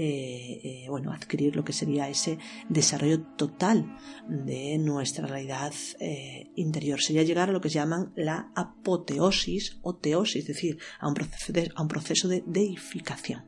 eh, 0.00 0.60
eh, 0.62 0.86
bueno, 0.88 1.12
adquirir 1.12 1.56
lo 1.56 1.64
que 1.64 1.72
sería 1.72 2.08
ese 2.08 2.38
desarrollo 2.68 3.20
total 3.36 3.96
de 4.28 4.78
nuestra 4.78 5.26
realidad 5.26 5.72
eh, 5.98 6.52
interior. 6.54 7.00
Sería 7.02 7.24
llegar 7.24 7.48
a 7.48 7.52
lo 7.52 7.60
que 7.60 7.68
llaman 7.68 8.12
la 8.14 8.52
apoteosis 8.54 9.80
o 9.82 9.96
teosis, 9.96 10.42
es 10.42 10.46
decir, 10.46 10.78
a 11.00 11.08
un 11.08 11.14
proceso 11.14 11.52
de, 11.52 11.72
a 11.74 11.82
un 11.82 11.88
proceso 11.88 12.28
de 12.28 12.44
deificación. 12.46 13.42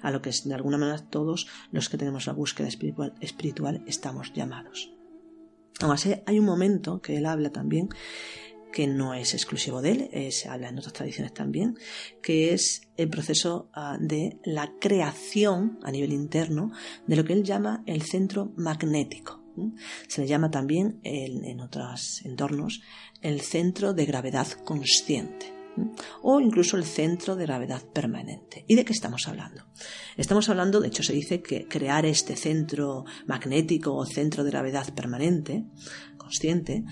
A 0.00 0.12
lo 0.12 0.22
que 0.22 0.30
de 0.44 0.54
alguna 0.54 0.78
manera 0.78 0.98
todos 1.10 1.48
los 1.72 1.88
que 1.88 1.98
tenemos 1.98 2.28
la 2.28 2.34
búsqueda 2.34 2.68
espiritual, 2.68 3.14
espiritual 3.20 3.82
estamos 3.88 4.32
llamados. 4.32 4.92
Además, 5.80 6.06
hay 6.24 6.38
un 6.38 6.44
momento 6.44 7.00
que 7.00 7.16
él 7.16 7.26
habla 7.26 7.50
también 7.50 7.88
que 8.74 8.88
no 8.88 9.14
es 9.14 9.34
exclusivo 9.34 9.80
de 9.80 9.90
él, 9.92 10.32
se 10.32 10.48
habla 10.48 10.68
en 10.68 10.76
otras 10.76 10.92
tradiciones 10.92 11.32
también, 11.32 11.78
que 12.20 12.52
es 12.52 12.88
el 12.96 13.08
proceso 13.08 13.70
ah, 13.72 13.96
de 14.00 14.40
la 14.44 14.72
creación 14.80 15.78
a 15.84 15.92
nivel 15.92 16.12
interno 16.12 16.72
de 17.06 17.14
lo 17.14 17.24
que 17.24 17.34
él 17.34 17.44
llama 17.44 17.84
el 17.86 18.02
centro 18.02 18.52
magnético. 18.56 19.40
Se 20.08 20.22
le 20.22 20.26
llama 20.26 20.50
también 20.50 20.98
en 21.04 21.60
otros 21.60 22.20
entornos 22.24 22.82
el 23.22 23.40
centro 23.40 23.94
de 23.94 24.06
gravedad 24.06 24.48
consciente 24.64 25.54
o 26.22 26.40
incluso 26.40 26.76
el 26.76 26.84
centro 26.84 27.36
de 27.36 27.46
gravedad 27.46 27.82
permanente. 27.82 28.64
¿Y 28.68 28.74
de 28.74 28.84
qué 28.84 28.92
estamos 28.92 29.26
hablando? 29.28 29.64
Estamos 30.16 30.48
hablando, 30.48 30.80
de 30.80 30.88
hecho 30.88 31.02
se 31.02 31.12
dice 31.12 31.42
que 31.42 31.66
crear 31.66 32.06
este 32.06 32.36
centro 32.36 33.04
magnético 33.26 33.94
o 33.94 34.06
centro 34.06 34.44
de 34.44 34.50
gravedad 34.50 34.92
permanente, 34.94 35.64
consciente, 36.16 36.84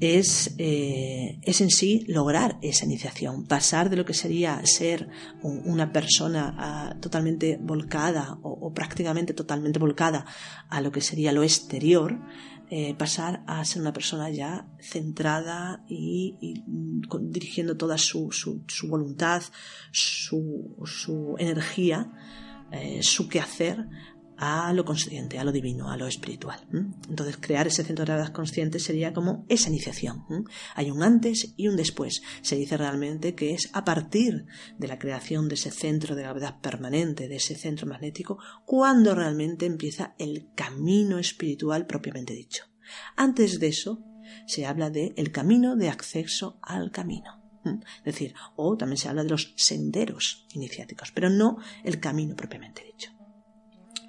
es, 0.00 0.54
eh, 0.58 1.38
es 1.42 1.60
en 1.60 1.70
sí 1.70 2.04
lograr 2.08 2.58
esa 2.62 2.84
iniciación, 2.84 3.46
pasar 3.46 3.90
de 3.90 3.96
lo 3.96 4.04
que 4.04 4.14
sería 4.14 4.60
ser 4.64 5.08
una 5.42 5.92
persona 5.92 6.54
ah, 6.58 6.96
totalmente 7.00 7.58
volcada 7.60 8.38
o, 8.42 8.72
prácticamente 8.72 9.34
totalmente 9.34 9.78
volcada 9.78 10.26
a 10.68 10.80
lo 10.80 10.90
que 10.90 11.00
sería 11.00 11.32
lo 11.32 11.42
exterior, 11.42 12.20
eh, 12.70 12.94
pasar 12.94 13.44
a 13.46 13.64
ser 13.64 13.82
una 13.82 13.92
persona 13.92 14.30
ya 14.30 14.66
centrada 14.80 15.84
y, 15.88 16.62
dirigiendo 17.20 17.76
toda 17.76 17.98
su, 17.98 18.32
su, 18.32 18.88
voluntad, 18.88 19.42
su, 19.92 20.74
su 20.84 21.36
energía, 21.38 22.10
eh, 22.72 23.02
su 23.02 23.28
quehacer 23.28 23.86
a 24.44 24.72
lo 24.72 24.84
consciente, 24.84 25.38
a 25.38 25.44
lo 25.44 25.52
divino, 25.52 25.90
a 25.90 25.96
lo 25.96 26.06
espiritual. 26.06 26.66
Entonces, 27.08 27.38
crear 27.38 27.66
ese 27.66 27.84
centro 27.84 28.04
de 28.04 28.12
gravedad 28.12 28.32
consciente 28.32 28.78
sería 28.78 29.12
como 29.12 29.44
esa 29.48 29.68
iniciación. 29.68 30.24
Hay 30.74 30.90
un 30.90 31.02
antes 31.02 31.54
y 31.56 31.68
un 31.68 31.76
después. 31.76 32.22
Se 32.42 32.56
dice 32.56 32.76
realmente 32.76 33.34
que 33.34 33.54
es 33.54 33.70
a 33.72 33.84
partir 33.84 34.46
de 34.78 34.88
la 34.88 34.98
creación 34.98 35.48
de 35.48 35.54
ese 35.54 35.70
centro 35.70 36.14
de 36.14 36.22
gravedad 36.22 36.60
permanente, 36.60 37.28
de 37.28 37.36
ese 37.36 37.54
centro 37.56 37.86
magnético, 37.86 38.38
cuando 38.64 39.14
realmente 39.14 39.66
empieza 39.66 40.14
el 40.18 40.50
camino 40.54 41.18
espiritual 41.18 41.86
propiamente 41.86 42.34
dicho. 42.34 42.64
Antes 43.16 43.60
de 43.60 43.68
eso, 43.68 44.04
se 44.46 44.66
habla 44.66 44.90
de 44.90 45.14
el 45.16 45.32
camino 45.32 45.76
de 45.76 45.88
acceso 45.88 46.58
al 46.62 46.90
camino. 46.90 47.42
Es 47.98 48.04
decir, 48.04 48.34
o 48.56 48.76
también 48.76 48.98
se 48.98 49.08
habla 49.08 49.22
de 49.24 49.30
los 49.30 49.54
senderos 49.56 50.46
iniciáticos, 50.52 51.12
pero 51.12 51.30
no 51.30 51.56
el 51.82 51.98
camino 51.98 52.36
propiamente 52.36 52.84
dicho. 52.84 53.13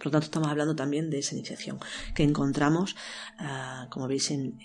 Por 0.05 0.11
lo 0.11 0.19
tanto, 0.19 0.25
estamos 0.25 0.49
hablando 0.49 0.75
también 0.75 1.09
de 1.09 1.17
esa 1.17 1.33
iniciación 1.33 1.79
que 2.13 2.21
encontramos, 2.21 2.95
ah, 3.39 3.87
como 3.89 4.07
veis, 4.07 4.29
en, 4.29 4.55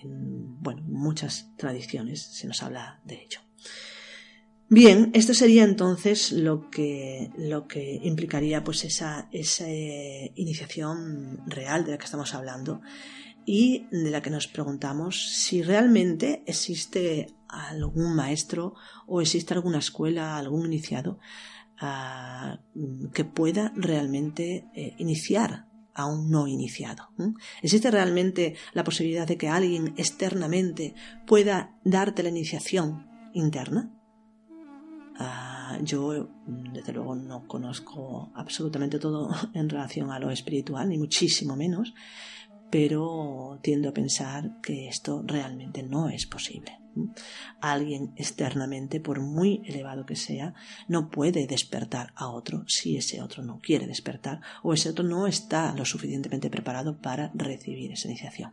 bueno, 0.61 0.83
muchas 0.83 1.57
tradiciones 1.57 2.21
se 2.21 2.47
nos 2.47 2.63
habla 2.63 3.01
de 3.07 3.23
ello. 3.23 3.41
Bien, 4.69 5.11
esto 5.15 5.33
sería 5.33 5.65
entonces 5.65 6.33
lo 6.33 6.69
que, 6.69 7.31
lo 7.39 7.67
que 7.67 8.01
implicaría 8.03 8.63
pues 8.63 8.85
esa, 8.85 9.31
esa 9.33 9.67
iniciación 9.67 11.41
real 11.47 11.87
de 11.87 11.93
la 11.93 11.97
que 11.97 12.05
estamos 12.05 12.35
hablando 12.35 12.83
y 13.47 13.87
de 13.91 14.11
la 14.11 14.21
que 14.21 14.29
nos 14.29 14.47
preguntamos 14.47 15.27
si 15.27 15.63
realmente 15.63 16.43
existe 16.47 17.35
algún 17.49 18.15
maestro 18.15 18.75
o 19.07 19.23
existe 19.23 19.55
alguna 19.55 19.79
escuela, 19.79 20.37
algún 20.37 20.67
iniciado 20.67 21.19
que 23.13 23.25
pueda 23.25 23.73
realmente 23.75 24.67
eh, 24.75 24.95
iniciar 24.99 25.67
a 25.95 26.07
un 26.07 26.31
no 26.31 26.47
iniciado. 26.47 27.09
¿Existe 27.63 27.91
realmente 27.91 28.55
la 28.73 28.85
posibilidad 28.85 29.27
de 29.27 29.37
que 29.37 29.49
alguien 29.49 29.95
externamente 29.97 30.95
pueda 31.27 31.79
darte 31.85 32.23
la 32.23 32.29
iniciación 32.29 33.07
interna? 33.35 33.91
Ah, 35.19 35.79
yo, 35.83 36.31
desde 36.47 36.93
luego, 36.93 37.15
no 37.15 37.47
conozco 37.47 38.31
absolutamente 38.35 38.99
todo 38.99 39.31
en 39.55 39.69
relación 39.69 40.11
a 40.11 40.19
lo 40.19 40.31
espiritual, 40.31 40.89
ni 40.89 40.99
muchísimo 40.99 41.57
menos, 41.57 41.95
pero 42.71 43.59
tiendo 43.63 43.91
a 43.91 43.93
pensar 43.93 44.61
que 44.63 44.89
esto 44.89 45.23
realmente 45.27 45.83
no 45.83 46.09
es 46.09 46.27
posible. 46.27 46.80
Alguien 47.61 48.13
externamente, 48.17 49.01
por 49.01 49.21
muy 49.21 49.63
elevado 49.65 50.07
que 50.07 50.17
sea, 50.17 50.55
no 50.89 51.11
puede 51.11 51.47
despertar 51.47 52.13
a 52.17 52.29
otro 52.29 52.65
si 52.67 52.97
ese 52.97 53.23
otro 53.23 53.43
no 53.43 53.61
quiere 53.61 53.87
despertar 53.87 54.41
o 54.63 54.75
ese 54.75 54.91
otro 54.91 55.05
no 55.05 55.27
está 55.27 55.75
lo 55.75 55.85
suficientemente 55.85 56.51
preparado 56.51 56.99
para 56.99 57.31
recibir 57.35 57.93
esa 57.93 58.09
iniciación. 58.09 58.53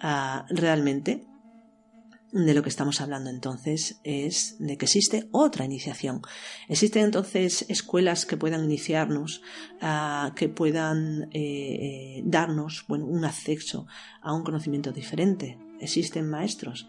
Ah, 0.00 0.46
realmente, 0.50 1.26
de 2.32 2.54
lo 2.54 2.62
que 2.62 2.68
estamos 2.68 3.00
hablando 3.00 3.30
entonces 3.30 4.00
es 4.04 4.56
de 4.58 4.76
que 4.76 4.84
existe 4.84 5.28
otra 5.32 5.64
iniciación. 5.64 6.20
Existen 6.68 7.04
entonces 7.04 7.64
escuelas 7.68 8.26
que 8.26 8.36
puedan 8.36 8.64
iniciarnos, 8.64 9.42
ah, 9.80 10.32
que 10.36 10.48
puedan 10.48 11.30
eh, 11.32 12.18
eh, 12.18 12.22
darnos 12.24 12.84
un 12.88 13.24
acceso 13.24 13.86
a 14.20 14.34
un 14.34 14.44
conocimiento 14.44 14.92
diferente. 14.92 15.58
Existen 15.80 16.28
maestros 16.28 16.86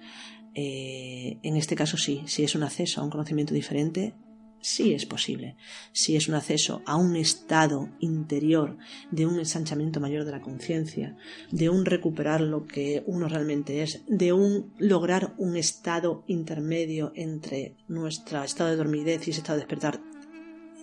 eh, 0.62 1.40
en 1.42 1.56
este 1.56 1.74
caso 1.74 1.96
sí, 1.96 2.22
si 2.26 2.44
es 2.44 2.54
un 2.54 2.64
acceso 2.64 3.00
a 3.00 3.04
un 3.06 3.10
conocimiento 3.10 3.54
diferente, 3.54 4.14
sí 4.60 4.94
es 4.94 5.06
posible. 5.06 5.56
Si 5.94 6.18
es 6.18 6.28
un 6.28 6.36
acceso 6.36 6.82
a 6.86 6.98
un 6.98 7.16
estado 7.16 7.88
interior 8.02 8.78
de 9.10 9.26
un 9.26 9.40
ensanchamiento 9.40 10.02
mayor 10.02 10.26
de 10.26 10.34
la 10.34 10.42
conciencia, 10.42 11.16
de 11.50 11.70
un 11.70 11.86
recuperar 11.86 12.42
lo 12.42 12.66
que 12.66 13.04
uno 13.06 13.30
realmente 13.30 13.84
es, 13.84 14.02
de 14.10 14.34
un 14.34 14.74
lograr 14.80 15.34
un 15.38 15.56
estado 15.56 16.26
intermedio 16.28 17.14
entre 17.16 17.78
nuestro 17.88 18.44
estado 18.44 18.70
de 18.70 18.76
dormidez 18.76 19.26
y 19.26 19.32
ese 19.32 19.40
estado 19.40 19.60
de 19.60 19.64
despertar, 19.64 20.02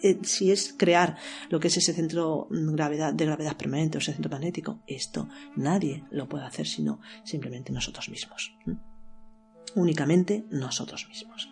eh, 0.03 0.19
si 0.23 0.53
es 0.53 0.75
crear 0.75 1.19
lo 1.51 1.61
que 1.61 1.69
es 1.69 1.77
ese 1.77 1.93
centro 1.93 2.49
gravedad, 2.51 3.13
de 3.13 3.27
gravedad 3.27 3.59
permanente 3.59 3.99
o 3.99 4.01
ese 4.01 4.15
centro 4.15 4.31
magnético, 4.31 4.81
esto 4.87 5.29
nadie 5.55 6.05
lo 6.11 6.31
puede 6.31 6.47
hacer 6.47 6.67
sino 6.67 6.99
simplemente 7.25 7.73
nosotros 7.73 8.09
mismos 8.09 8.55
únicamente 9.75 10.45
nosotros 10.51 11.07
mismos. 11.09 11.49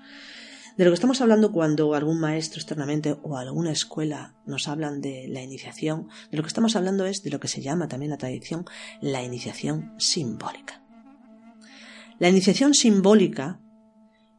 De 0.77 0.85
lo 0.85 0.91
que 0.91 0.95
estamos 0.95 1.21
hablando 1.21 1.53
cuando 1.53 1.95
algún 1.95 2.19
maestro 2.19 2.59
externamente 2.59 3.17
o 3.23 3.37
alguna 3.37 3.71
escuela 3.71 4.35
nos 4.45 4.67
hablan 4.67 5.01
de 5.01 5.29
la 5.29 5.41
iniciación, 5.41 6.09
de 6.31 6.37
lo 6.37 6.43
que 6.43 6.49
estamos 6.49 6.75
hablando 6.75 7.07
es 7.07 7.23
de 7.23 7.31
lo 7.31 7.39
que 7.39 7.47
se 7.47 7.63
llama 7.63 7.87
también 7.87 8.11
la 8.11 8.19
tradición 8.19 8.65
la 9.01 9.23
iniciación 9.23 9.95
simbólica. 9.99 10.83
La 12.19 12.29
iniciación 12.29 12.75
simbólica 12.75 13.61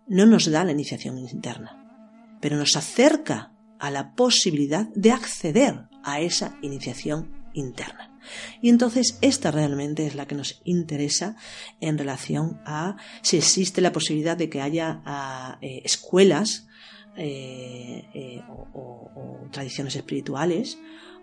no 0.08 0.26
nos 0.26 0.50
da 0.52 0.66
la 0.66 0.74
iniciación 0.74 1.18
interna, 1.18 2.38
pero 2.42 2.58
nos 2.58 2.76
acerca 2.76 3.54
a 3.80 3.90
la 3.90 4.14
posibilidad 4.14 4.88
de 4.94 5.12
acceder 5.12 5.88
a 6.04 6.20
esa 6.20 6.58
iniciación 6.62 7.32
interna. 7.54 8.15
Y 8.62 8.70
entonces 8.70 9.18
esta 9.22 9.52
realmente 9.52 10.06
es 10.06 10.16
la 10.16 10.28
que 10.28 10.36
nos 10.36 10.62
interesa 10.64 11.36
en 11.82 11.98
relación 11.98 12.62
a 12.66 12.98
si 13.22 13.38
existe 13.38 13.82
la 13.82 13.92
posibilidad 13.92 14.38
de 14.38 14.50
que 14.50 14.62
haya 14.62 15.02
ah, 15.06 15.58
eh, 15.62 15.82
escuelas 15.84 16.68
eh, 17.18 18.04
eh, 18.14 18.42
o, 18.50 19.48
tradiciones 19.52 19.96
espirituales 19.96 20.78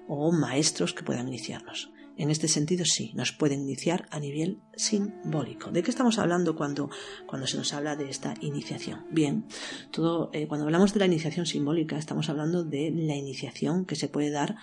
o 0.08 0.32
maestros 0.32 0.94
que 0.94 1.02
puedan 1.02 1.28
iniciarnos. 1.28 1.90
en 2.16 2.30
este 2.30 2.48
sentido 2.48 2.84
sí, 2.84 3.12
nos 3.14 3.32
pueden 3.32 3.60
iniciar 3.60 4.06
a 4.10 4.20
nivel 4.20 4.60
simbólico. 4.76 5.70
¿De 5.70 5.82
qué 5.82 5.90
estamos 5.90 6.18
hablando 6.18 6.56
cuando, 6.56 6.90
cuando 7.26 7.46
se 7.46 7.56
nos 7.56 7.72
habla 7.72 7.96
de 7.96 8.08
esta 8.08 8.34
iniciación? 8.40 9.06
Bien, 9.10 9.44
todo, 9.90 10.30
eh, 10.32 10.46
cuando 10.46 10.66
hablamos 10.66 10.92
de 10.94 11.00
la 11.00 11.06
iniciación 11.06 11.46
simbólica 11.46 11.98
estamos 11.98 12.28
hablando 12.28 12.64
de 12.64 12.90
la 12.90 13.14
iniciación 13.14 13.84
que 13.84 13.96
se 13.96 14.08
puede 14.08 14.30
dar 14.30 14.56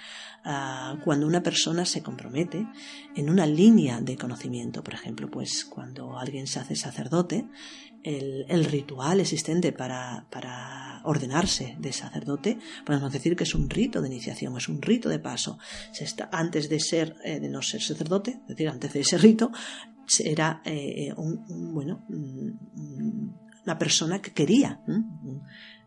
uh, 0.45 0.99
cuando 1.03 1.27
una 1.27 1.43
persona 1.43 1.85
se 1.85 2.01
compromete 2.01 2.67
en 3.15 3.29
una 3.29 3.45
línea 3.45 4.01
de 4.01 4.17
conocimiento. 4.17 4.83
Por 4.83 4.93
ejemplo, 4.93 5.29
pues 5.29 5.65
cuando 5.65 6.17
alguien 6.17 6.47
se 6.47 6.59
hace 6.59 6.75
sacerdote, 6.75 7.47
el, 8.03 8.65
ritual 8.65 9.19
existente 9.19 9.71
para, 9.71 10.25
para, 10.29 11.01
ordenarse 11.03 11.75
de 11.79 11.93
sacerdote, 11.93 12.57
podemos 12.85 13.11
decir 13.11 13.35
que 13.35 13.43
es 13.43 13.55
un 13.55 13.69
rito 13.69 14.01
de 14.01 14.07
iniciación, 14.07 14.55
es 14.57 14.67
un 14.67 14.81
rito 14.81 15.09
de 15.09 15.19
paso. 15.19 15.57
Antes 16.31 16.69
de 16.69 16.79
ser, 16.79 17.15
eh, 17.23 17.39
de 17.39 17.49
no 17.49 17.61
ser 17.61 17.81
sacerdote, 17.81 18.39
es 18.41 18.47
decir, 18.47 18.67
antes 18.67 18.93
de 18.93 18.99
ese 18.99 19.17
rito, 19.17 19.51
era 20.23 20.61
eh, 20.65 21.13
un, 21.15 21.45
un, 21.49 21.73
bueno, 21.73 22.05
una 23.65 23.77
persona 23.77 24.21
que 24.21 24.31
quería 24.31 24.81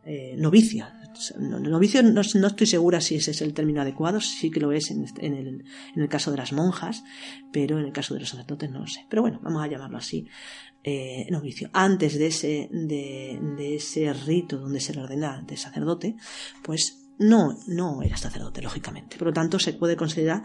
eh, 0.04 0.34
novicia. 0.38 0.98
Novicio 1.38 2.02
no, 2.02 2.22
no, 2.22 2.46
estoy 2.46 2.66
segura 2.66 3.00
si 3.00 3.16
ese 3.16 3.32
es 3.32 3.42
el 3.42 3.52
término 3.52 3.82
adecuado, 3.82 4.20
sí 4.20 4.50
que 4.50 4.60
lo 4.60 4.72
es 4.72 4.90
en, 4.90 5.04
en, 5.18 5.34
el, 5.34 5.64
en, 5.94 6.02
el, 6.02 6.08
caso 6.08 6.30
de 6.30 6.38
las 6.38 6.52
monjas, 6.52 7.04
pero 7.52 7.78
en 7.78 7.84
el 7.84 7.92
caso 7.92 8.14
de 8.14 8.20
los 8.20 8.30
sacerdotes 8.30 8.70
no 8.70 8.80
lo 8.80 8.86
sé. 8.86 9.06
Pero 9.08 9.22
bueno, 9.22 9.40
vamos 9.42 9.62
a 9.62 9.68
llamarlo 9.68 9.98
así. 9.98 10.26
Eh, 10.84 11.26
novicio. 11.30 11.70
Antes 11.72 12.18
de 12.18 12.26
ese, 12.26 12.68
de, 12.72 13.38
de 13.56 13.76
ese 13.76 14.12
rito 14.12 14.58
donde 14.58 14.80
se 14.80 14.92
le 14.92 15.02
ordena 15.02 15.40
de 15.46 15.56
sacerdote, 15.56 16.16
pues 16.64 17.01
no, 17.18 17.58
no 17.66 18.02
era 18.02 18.16
sacerdote, 18.16 18.62
lógicamente. 18.62 19.16
Por 19.16 19.28
lo 19.28 19.32
tanto, 19.32 19.58
se 19.58 19.72
puede 19.72 19.96
considerar 19.96 20.42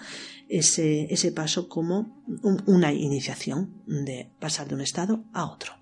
ese, 0.48 1.12
ese 1.14 1.32
paso 1.32 1.68
como 1.68 2.24
un, 2.44 2.64
una 2.66 2.94
iniciación 2.94 3.82
de 3.86 4.32
pasar 4.40 4.68
de 4.68 4.76
un 4.76 4.82
estado 4.82 5.26
a 5.34 5.46
otro. 5.46 5.74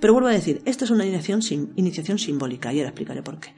Pero 0.00 0.12
vuelvo 0.12 0.28
a 0.28 0.32
decir, 0.32 0.62
esta 0.64 0.84
es 0.84 0.90
una 0.90 1.04
iniciación, 1.04 1.72
iniciación 1.76 2.18
simbólica 2.18 2.72
y 2.72 2.78
ahora 2.78 2.90
explicaré 2.90 3.22
por 3.22 3.40
qué. 3.40 3.54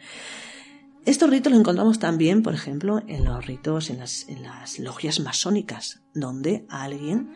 Estos 1.06 1.30
ritos 1.30 1.50
los 1.50 1.60
encontramos 1.60 1.98
también, 1.98 2.42
por 2.42 2.54
ejemplo, 2.54 3.02
en 3.06 3.24
los 3.24 3.46
ritos, 3.46 3.88
en 3.90 3.98
las, 3.98 4.28
en 4.28 4.42
las 4.42 4.78
logias 4.78 5.20
masónicas, 5.20 6.02
donde 6.14 6.66
alguien 6.68 7.32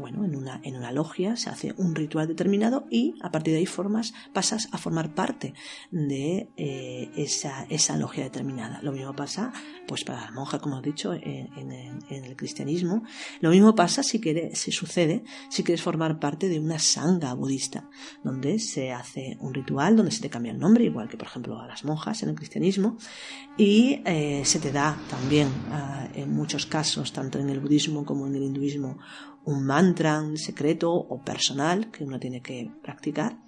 bueno, 0.00 0.24
en 0.24 0.36
una, 0.36 0.60
en 0.64 0.76
una 0.76 0.92
logia 0.92 1.36
se 1.36 1.50
hace 1.50 1.74
un 1.76 1.94
ritual 1.94 2.28
determinado 2.28 2.86
y 2.90 3.14
a 3.22 3.30
partir 3.30 3.52
de 3.52 3.60
ahí 3.60 3.66
formas, 3.66 4.12
pasas 4.32 4.68
a 4.72 4.78
formar 4.78 5.14
parte 5.14 5.54
de 5.90 6.50
eh, 6.56 7.10
esa, 7.16 7.64
esa 7.70 7.96
logia 7.96 8.24
determinada. 8.24 8.80
Lo 8.82 8.92
mismo 8.92 9.14
pasa, 9.14 9.52
pues 9.86 10.04
para 10.04 10.22
la 10.22 10.30
monja, 10.32 10.58
como 10.58 10.78
he 10.78 10.82
dicho, 10.82 11.12
en, 11.14 11.72
el 12.08 12.36
cristianismo. 12.36 13.04
Lo 13.40 13.50
mismo 13.50 13.74
pasa 13.74 14.02
si, 14.02 14.20
quiere, 14.20 14.54
si 14.54 14.72
sucede 14.72 15.24
si 15.48 15.62
quieres 15.62 15.82
formar 15.82 16.18
parte 16.18 16.48
de 16.48 16.58
una 16.58 16.78
sangha 16.78 17.32
budista, 17.34 17.88
donde 18.22 18.58
se 18.58 18.92
hace 18.92 19.36
un 19.40 19.54
ritual, 19.54 19.96
donde 19.96 20.10
se 20.10 20.20
te 20.20 20.30
cambia 20.30 20.52
el 20.52 20.58
nombre, 20.58 20.84
igual 20.84 21.08
que 21.08 21.16
por 21.16 21.28
ejemplo 21.28 21.60
a 21.60 21.66
las 21.66 21.84
monjas 21.84 22.22
en 22.22 22.30
el 22.30 22.34
cristianismo, 22.34 22.96
y 23.56 24.02
eh, 24.04 24.42
se 24.44 24.58
te 24.58 24.72
da 24.72 24.98
también, 25.08 25.48
uh, 25.48 26.18
en 26.18 26.32
muchos 26.32 26.66
casos, 26.66 27.12
tanto 27.12 27.38
en 27.38 27.50
el 27.50 27.60
budismo 27.60 28.04
como 28.04 28.26
en 28.26 28.34
el 28.34 28.42
hinduismo, 28.42 28.98
un 29.44 29.64
mantra, 29.64 30.20
un 30.20 30.36
secreto 30.36 30.92
o 30.92 31.20
personal 31.22 31.90
que 31.90 32.04
uno 32.04 32.18
tiene 32.18 32.40
que 32.40 32.70
practicar. 32.82 33.38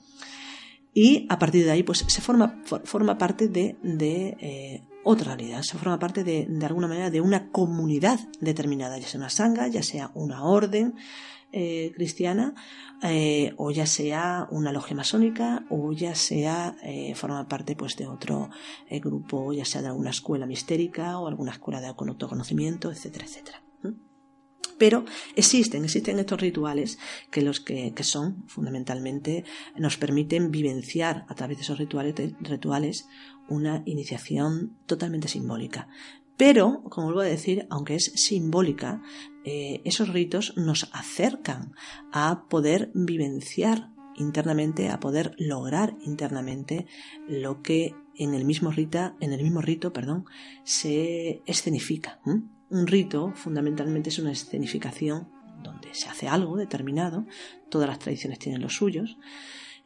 Y 0.92 1.26
a 1.28 1.38
partir 1.38 1.64
de 1.64 1.72
ahí, 1.72 1.82
pues 1.82 2.04
se 2.08 2.20
forma, 2.22 2.62
forma 2.84 3.18
parte 3.18 3.48
de, 3.48 3.76
de 3.82 4.36
eh, 4.40 4.82
otra 5.04 5.36
realidad, 5.36 5.62
se 5.62 5.76
forma 5.76 5.98
parte 5.98 6.24
de, 6.24 6.46
de 6.48 6.66
alguna 6.66 6.88
manera 6.88 7.10
de 7.10 7.20
una 7.20 7.50
comunidad 7.50 8.18
determinada, 8.40 8.98
ya 8.98 9.06
sea 9.06 9.20
una 9.20 9.28
sangha, 9.30 9.68
ya 9.68 9.82
sea 9.82 10.10
una 10.14 10.44
orden 10.44 10.94
eh, 11.52 11.92
cristiana, 11.94 12.54
eh, 13.02 13.52
o 13.56 13.70
ya 13.70 13.86
sea 13.86 14.48
una 14.50 14.72
logia 14.72 14.96
masónica, 14.96 15.64
o 15.70 15.92
ya 15.92 16.14
sea 16.14 16.76
eh, 16.82 17.14
forma 17.14 17.46
parte 17.46 17.76
pues 17.76 17.96
de 17.96 18.06
otro 18.06 18.50
eh, 18.88 19.00
grupo, 19.00 19.52
ya 19.52 19.64
sea 19.64 19.82
de 19.82 19.88
alguna 19.88 20.10
escuela 20.10 20.46
mistérica 20.46 21.18
o 21.18 21.28
alguna 21.28 21.52
escuela 21.52 21.80
de 21.80 21.88
autoconocimiento, 21.88 22.90
etcétera, 22.90 23.26
etcétera. 23.26 23.65
Pero 24.78 25.04
existen, 25.36 25.84
existen 25.84 26.18
estos 26.18 26.40
rituales 26.40 26.98
que 27.30 27.40
los 27.40 27.60
que, 27.60 27.94
que, 27.94 28.04
son 28.04 28.46
fundamentalmente 28.46 29.44
nos 29.76 29.96
permiten 29.96 30.50
vivenciar 30.50 31.24
a 31.28 31.34
través 31.34 31.56
de 31.56 31.62
esos 31.62 31.78
rituales, 31.78 32.14
rituales 32.40 33.08
una 33.48 33.82
iniciación 33.86 34.76
totalmente 34.86 35.28
simbólica. 35.28 35.88
Pero, 36.36 36.82
como 36.90 37.06
vuelvo 37.06 37.22
a 37.22 37.24
decir, 37.24 37.66
aunque 37.70 37.94
es 37.94 38.12
simbólica, 38.14 39.02
eh, 39.44 39.80
esos 39.84 40.10
ritos 40.10 40.52
nos 40.56 40.90
acercan 40.92 41.72
a 42.12 42.46
poder 42.48 42.90
vivenciar 42.94 43.90
internamente, 44.16 44.90
a 44.90 45.00
poder 45.00 45.34
lograr 45.38 45.96
internamente 46.04 46.86
lo 47.26 47.62
que 47.62 47.94
en 48.14 48.34
el 48.34 48.44
mismo 48.44 48.70
rita, 48.70 49.16
en 49.20 49.32
el 49.32 49.42
mismo 49.42 49.60
rito, 49.60 49.92
perdón, 49.92 50.26
se 50.64 51.42
escenifica. 51.46 52.20
Un 52.68 52.86
rito 52.86 53.32
fundamentalmente 53.34 54.10
es 54.10 54.18
una 54.18 54.32
escenificación 54.32 55.28
donde 55.62 55.94
se 55.94 56.08
hace 56.08 56.28
algo 56.28 56.56
determinado, 56.56 57.26
todas 57.70 57.88
las 57.88 57.98
tradiciones 57.98 58.38
tienen 58.38 58.60
los 58.60 58.74
suyos, 58.74 59.18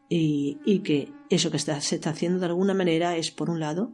y, 0.08 0.58
y 0.64 0.80
que 0.80 1.12
eso 1.28 1.50
que 1.50 1.56
está, 1.56 1.80
se 1.80 1.96
está 1.96 2.10
haciendo 2.10 2.40
de 2.40 2.46
alguna 2.46 2.74
manera 2.74 3.16
es, 3.16 3.30
por 3.30 3.48
un 3.48 3.60
lado, 3.60 3.92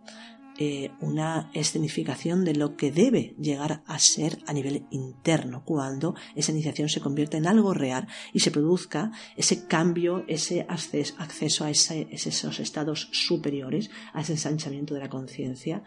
eh, 0.59 0.91
una 1.01 1.51
escenificación 1.53 2.45
de 2.45 2.55
lo 2.55 2.77
que 2.77 2.91
debe 2.91 3.35
llegar 3.39 3.83
a 3.87 3.99
ser 3.99 4.39
a 4.47 4.53
nivel 4.53 4.87
interno, 4.91 5.65
cuando 5.65 6.15
esa 6.35 6.53
iniciación 6.53 6.89
se 6.89 7.01
convierte 7.01 7.37
en 7.37 7.47
algo 7.47 7.75
real 7.75 8.09
y 8.33 8.41
se 8.41 8.51
produzca 8.51 9.13
ese 9.37 9.67
cambio, 9.67 10.25
ese 10.29 10.67
acceso, 10.69 11.65
a 11.65 11.71
esos 11.71 12.61
estados 12.61 13.09
superiores, 13.13 13.91
a 14.13 14.23
ese 14.23 14.33
ensanchamiento 14.33 14.95
de 14.95 15.01
la 15.01 15.11
conciencia 15.11 15.83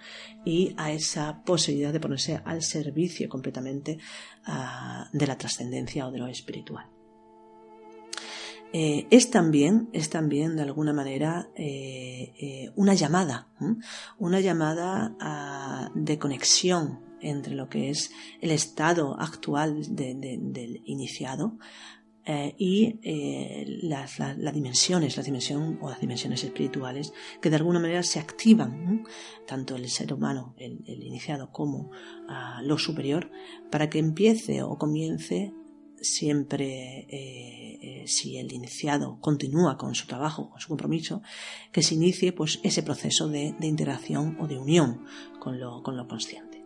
y 0.45 0.73
a 0.77 0.91
esa 0.91 1.43
posibilidad 1.43 1.93
de 1.93 1.99
ponerse 1.99 2.41
al 2.45 2.61
servicio 2.61 3.27
completamente 3.27 3.97
uh, 4.47 5.17
de 5.17 5.27
la 5.27 5.37
trascendencia 5.37 6.07
o 6.07 6.11
de 6.11 6.19
lo 6.19 6.27
espiritual. 6.27 6.98
Eh, 8.71 9.07
es 9.09 9.31
también, 9.31 9.89
es 9.93 10.09
también 10.09 10.55
de 10.55 10.61
alguna 10.61 10.93
manera 10.93 11.49
eh, 11.55 12.33
eh, 12.39 12.71
una 12.75 12.93
llamada, 12.93 13.47
una 14.19 14.39
llamada 14.41 15.15
a, 15.19 15.91
de 15.95 16.19
conexión 16.19 16.99
entre 17.19 17.55
lo 17.55 17.67
que 17.67 17.89
es 17.89 18.11
el 18.41 18.51
estado 18.51 19.19
actual 19.19 19.95
de, 19.95 20.13
de, 20.13 20.37
del 20.39 20.81
iniciado 20.85 21.57
y 22.59 22.99
las, 23.87 24.19
las, 24.19 24.53
dimensiones, 24.53 25.17
las 25.17 25.25
dimensiones 25.25 25.79
o 25.81 25.89
las 25.89 25.99
dimensiones 25.99 26.43
espirituales 26.43 27.11
que 27.41 27.49
de 27.49 27.55
alguna 27.55 27.79
manera 27.79 28.03
se 28.03 28.19
activan, 28.19 29.03
tanto 29.47 29.75
el 29.75 29.89
ser 29.89 30.13
humano, 30.13 30.53
el, 30.59 30.83
el 30.85 31.01
iniciado, 31.01 31.51
como 31.51 31.89
lo 32.61 32.77
superior, 32.77 33.31
para 33.71 33.89
que 33.89 33.97
empiece 33.97 34.61
o 34.61 34.77
comience 34.77 35.55
siempre, 36.01 37.07
eh, 37.09 37.79
eh, 37.81 38.03
si 38.07 38.37
el 38.37 38.51
iniciado 38.51 39.19
continúa 39.19 39.77
con 39.77 39.95
su 39.95 40.07
trabajo, 40.07 40.49
con 40.49 40.59
su 40.59 40.67
compromiso, 40.67 41.21
que 41.71 41.83
se 41.83 41.95
inicie 41.95 42.33
pues, 42.33 42.59
ese 42.63 42.83
proceso 42.83 43.27
de, 43.27 43.55
interacción 43.61 44.37
o 44.39 44.47
de 44.47 44.57
unión 44.57 45.05
con 45.39 45.59
lo, 45.59 45.83
con 45.83 45.97
lo, 45.97 46.07
consciente. 46.07 46.63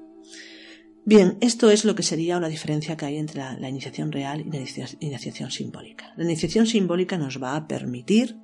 Bien, 1.06 1.38
esto 1.41 1.69
es 1.69 1.84
lo 1.84 1.96
que 1.96 2.04
sería 2.04 2.38
una 2.38 2.48
diferencia 2.48 2.96
que 2.96 3.06
hay 3.06 3.17
entre 3.17 3.41
la, 3.41 3.69
iniciación 3.69 4.12
real 4.12 4.41
y 4.41 4.50
la 4.50 4.65
iniciación 5.00 5.52
simbólica. 5.52 6.13
La 6.15 6.24
iniciación 6.24 6.65
simbólica 6.65 7.17
nos 7.17 7.41
va 7.41 7.56
a 7.56 7.67
permitir, 7.67 8.38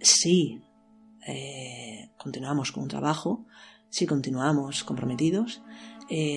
si 0.00 0.60
eh, 1.26 2.10
continuamos 2.18 2.72
con 2.72 2.82
un 2.82 2.88
trabajo, 2.88 3.46
si 3.88 4.06
continuamos 4.06 4.82
comprometidos, 4.82 5.62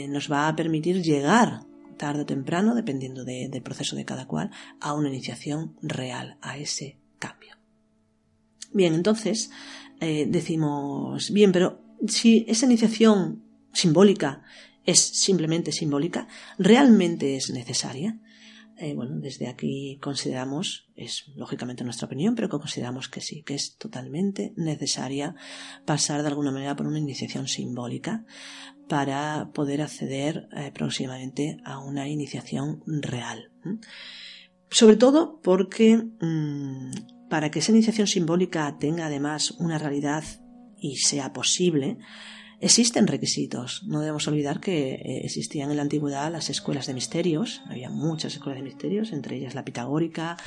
nos 0.09 0.31
va 0.31 0.47
a 0.47 0.55
permitir 0.55 1.01
llegar 1.01 1.61
tarde 1.97 2.21
o 2.21 2.25
temprano, 2.25 2.75
dependiendo 2.75 3.25
de, 3.25 3.49
del 3.49 3.61
proceso 3.61 3.95
de 3.95 4.05
cada 4.05 4.27
cual, 4.27 4.51
a 4.79 4.93
una 4.93 5.09
iniciación 5.09 5.75
real, 5.81 6.37
a 6.41 6.57
ese 6.57 6.97
cambio. 7.19 7.55
Bien, 8.73 8.93
entonces 8.93 9.49
eh, 9.99 10.25
decimos, 10.29 11.31
bien, 11.31 11.51
pero 11.51 11.81
si 12.07 12.45
esa 12.47 12.65
iniciación 12.65 13.43
simbólica 13.73 14.43
es 14.85 14.99
simplemente 14.99 15.71
simbólica, 15.71 16.27
¿realmente 16.57 17.35
es 17.35 17.49
necesaria? 17.49 18.19
Eh, 18.79 18.93
bueno, 18.93 19.15
desde 19.19 19.47
aquí 19.47 19.97
consideramos, 19.99 20.87
es 20.95 21.29
lógicamente 21.35 21.83
nuestra 21.83 22.05
opinión, 22.05 22.35
pero 22.35 22.47
consideramos 22.47 23.09
que 23.09 23.21
sí, 23.21 23.41
que 23.41 23.55
es 23.55 23.75
totalmente 23.77 24.53
necesaria 24.55 25.35
pasar 25.85 26.21
de 26.21 26.27
alguna 26.27 26.51
manera 26.51 26.75
por 26.75 26.85
una 26.85 26.99
iniciación 26.99 27.47
simbólica 27.47 28.25
para 28.87 29.51
poder 29.53 29.81
acceder 29.81 30.47
eh, 30.55 30.71
próximamente 30.73 31.57
a 31.65 31.79
una 31.79 32.07
iniciación 32.07 32.83
real. 32.85 33.51
Sobre 34.69 34.95
todo 34.95 35.39
porque 35.41 35.97
mmm, 35.97 36.91
para 37.29 37.51
que 37.51 37.59
esa 37.59 37.71
iniciación 37.71 38.07
simbólica 38.07 38.77
tenga 38.79 39.07
además 39.07 39.51
una 39.51 39.77
realidad 39.77 40.23
y 40.79 40.97
sea 40.97 41.33
posible, 41.33 41.97
Existen 42.59 43.05
requisitos. 43.05 43.83
No 43.85 43.99
debemos 43.99 44.27
olvidar 44.27 44.59
que 44.59 44.95
eh, 44.95 45.21
existían 45.23 45.69
en 45.69 45.77
la 45.77 45.83
antigüedad 45.83 46.31
las 46.31 46.49
escuelas 46.49 46.87
de 46.87 46.95
misterios. 46.95 47.61
Había 47.67 47.91
muchas 47.91 48.33
escuelas 48.33 48.57
de 48.57 48.63
misterios, 48.63 49.13
entre 49.13 49.37
ellas 49.37 49.53
la 49.53 49.63
pitagórica, 49.63 50.37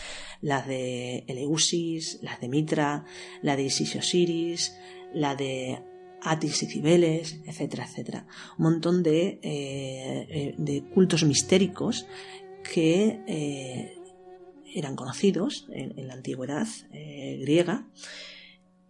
las 0.40 0.66
de 0.66 1.24
Eleusis, 1.28 2.18
las 2.20 2.40
de 2.40 2.48
Mitra, 2.48 3.04
la 3.42 3.54
de 3.54 3.62
Isis 3.62 3.94
Osiris, 3.94 4.74
la 5.14 5.36
de 5.36 5.84
Atis 6.22 6.62
y 6.62 6.66
Cibeles, 6.66 7.40
etcétera, 7.46 7.84
etcétera. 7.84 8.26
Un 8.58 8.64
montón 8.64 9.02
de, 9.02 9.38
eh, 9.42 10.54
de 10.58 10.84
cultos 10.94 11.24
mistéricos 11.24 12.06
que 12.72 13.96
eran 14.74 14.96
conocidos 14.96 15.66
en, 15.72 16.06
la 16.06 16.14
antigüedad 16.14 16.66
griega 16.90 17.86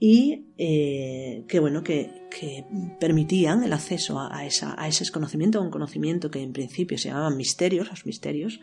y 0.03 0.47
eh, 0.57 1.45
que 1.47 1.61
bueno 1.61 1.85
que, 1.85 2.19
permitían 3.01 3.65
el 3.65 3.73
acceso 3.73 4.21
a, 4.21 4.47
esa, 4.47 4.81
a, 4.81 4.87
ese 4.87 5.05
conocimiento, 5.11 5.59
a 5.59 5.63
un 5.63 5.71
conocimiento 5.71 6.31
que 6.31 6.41
en 6.41 6.53
principio 6.53 6.97
se 6.97 7.09
llamaban 7.09 7.37
misterios, 7.37 7.91
los 7.91 8.07
misterios 8.07 8.61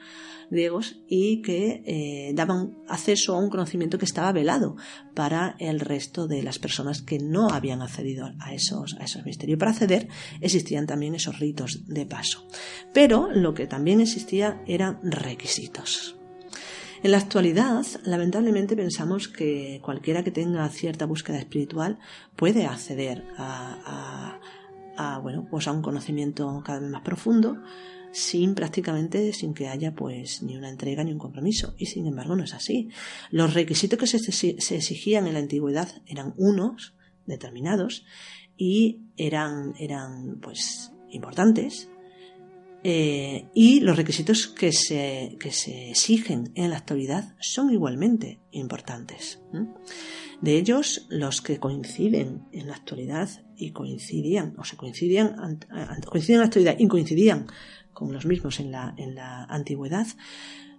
griegos, 0.50 1.02
y 1.08 1.42
que 1.42 1.84
eh, 1.86 2.32
daban 2.34 2.78
acceso 2.88 3.36
a 3.36 3.40
un 3.40 3.50
conocimiento 3.50 4.00
que 4.00 4.06
estaba 4.06 4.32
velado 4.32 4.78
para 5.14 5.58
el 5.60 5.82
resto 5.82 6.28
de 6.28 6.44
las 6.44 6.60
personas 6.60 7.02
que 7.02 7.20
no 7.20 7.50
habían 7.50 7.82
accedido 7.82 8.32
a 8.40 8.54
esos, 8.54 8.96
a 9.00 9.04
esos 9.04 9.26
misterios. 9.26 9.60
Para 9.60 9.72
acceder 9.72 10.08
existían 10.40 10.88
también 10.88 11.14
esos 11.14 11.38
ritos 11.40 11.86
de 11.88 12.06
paso. 12.06 12.48
Pero 12.94 13.30
lo 13.32 13.54
que 13.54 13.68
también 13.68 14.00
existía 14.00 14.64
eran 14.66 15.00
requisitos. 15.04 16.17
En 17.04 17.12
la 17.12 17.18
actualidad, 17.18 17.86
lamentablemente 18.06 18.76
pensamos 18.76 19.28
que 19.28 19.80
cualquiera 19.84 20.24
que 20.24 20.32
tenga 20.32 20.68
cierta 20.70 21.06
búsqueda 21.06 21.38
espiritual 21.38 22.00
puede 22.36 22.66
acceder 22.66 23.24
a, 23.38 24.40
bueno, 25.22 25.48
pues 25.50 25.68
a 25.68 25.72
un 25.72 25.84
conocimiento 25.84 26.62
cada 26.66 26.80
vez 26.80 26.90
más 26.90 27.04
profundo 27.04 27.62
sin 28.12 28.56
prácticamente 28.56 29.32
sin 29.34 29.54
que 29.54 29.68
haya 29.68 29.94
pues 29.94 30.42
ni 30.42 30.58
una 30.58 30.70
entrega 30.70 31.04
ni 31.04 31.12
un 31.12 31.20
compromiso. 31.20 31.76
Y 31.78 31.86
sin 31.86 32.08
embargo 32.08 32.36
no 32.36 32.44
es 32.44 32.54
así. 32.54 32.90
Los 33.30 33.54
requisitos 33.54 34.00
que 34.00 34.08
se, 34.08 34.32
se 34.60 34.76
exigían 34.76 35.28
en 35.28 35.34
la 35.34 35.40
antigüedad 35.40 35.90
eran 36.08 36.34
unos 36.38 36.96
determinados 37.28 38.06
y 38.56 39.02
eran 39.18 39.76
eran 39.78 40.40
pues 40.42 40.92
importantes 41.10 41.90
eh, 42.84 43.50
y 43.54 43.80
los 43.80 43.98
requisitos 43.98 44.48
que 44.48 44.72
se, 44.72 45.38
que 45.40 45.52
se, 45.52 45.90
exigen 45.90 46.52
en 46.56 46.70
la 46.70 46.78
actualidad 46.78 47.36
son 47.40 47.72
igualmente 47.72 48.40
importantes. 48.52 49.40
De 50.42 50.58
ellos, 50.58 51.08
los 51.10 51.42
que 51.42 51.60
coinciden 51.60 52.48
en 52.52 52.68
la 52.68 52.76
actualidad 52.76 53.30
y 53.56 53.72
coincidían, 53.72 54.54
o 54.58 54.64
se 54.64 54.78
coincidían, 54.78 55.60
coinciden 56.06 56.36
en 56.36 56.40
la 56.40 56.46
actualidad 56.46 57.46
con 57.94 58.14
los 58.14 58.26
mismos 58.28 58.60
en 58.60 58.72
la, 58.72 58.94
en 58.98 59.16
la 59.16 59.46
antigüedad, 59.46 60.06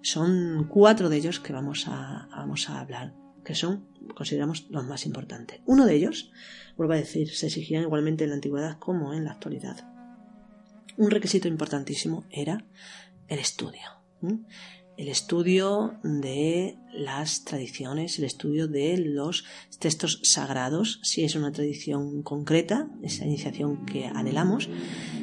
son 0.00 0.68
cuatro 0.68 1.08
de 1.08 1.16
ellos 1.16 1.40
que 1.40 1.52
vamos 1.52 1.86
a, 1.88 2.28
vamos 2.30 2.70
a 2.70 2.80
hablar, 2.80 3.14
que 3.44 3.56
son, 3.56 3.88
consideramos, 4.14 4.68
los 4.70 4.86
más 4.86 5.04
importantes. 5.04 5.60
Uno 5.66 5.84
de 5.84 5.96
ellos, 5.96 6.30
vuelvo 6.76 6.92
a 6.92 6.96
decir, 6.96 7.28
se 7.34 7.46
exigían 7.48 7.82
igualmente 7.82 8.22
en 8.22 8.30
la 8.30 8.36
antigüedad 8.36 8.78
como 8.78 9.12
en 9.12 9.24
la 9.24 9.32
actualidad 9.32 9.97
un 10.98 11.10
requisito 11.10 11.48
importantísimo 11.48 12.24
era 12.30 12.64
el 13.28 13.38
estudio. 13.38 14.02
El 14.96 15.08
estudio 15.08 16.00
de 16.02 16.76
las 16.92 17.44
tradiciones, 17.44 18.18
el 18.18 18.24
estudio 18.24 18.66
de 18.66 18.98
los 18.98 19.44
textos 19.78 20.20
sagrados, 20.24 20.98
si 21.04 21.22
es 21.22 21.36
una 21.36 21.52
tradición 21.52 22.24
concreta, 22.24 22.90
esa 23.04 23.24
iniciación 23.24 23.86
que 23.86 24.06
anhelamos. 24.06 24.68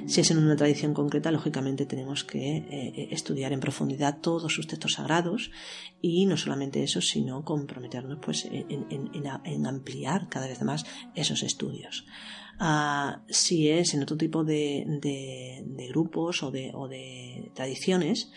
Si 0.07 0.21
es 0.21 0.31
en 0.31 0.37
una 0.37 0.55
tradición 0.55 0.93
concreta, 0.93 1.29
lógicamente 1.29 1.85
tenemos 1.85 2.23
que 2.23 2.55
eh, 2.55 3.09
estudiar 3.11 3.51
en 3.51 3.59
profundidad 3.59 4.21
todos 4.21 4.53
sus 4.53 4.67
textos 4.67 4.93
sagrados 4.93 5.51
y 6.01 6.25
no 6.25 6.37
solamente 6.37 6.81
eso, 6.81 7.01
sino 7.01 7.43
comprometernos 7.43 8.19
pues, 8.21 8.47
en 8.49 9.67
ampliar 9.67 10.29
cada 10.29 10.47
vez 10.47 10.61
más 10.61 10.85
esos 11.15 11.43
estudios 11.43 12.05
si 13.29 13.69
es 13.69 13.93
en 13.93 14.03
otro 14.03 14.17
tipo 14.17 14.43
de, 14.43 15.63
grupos 15.89 16.43
o 16.43 16.51
de, 16.51 17.51
tradiciones, 17.53 18.31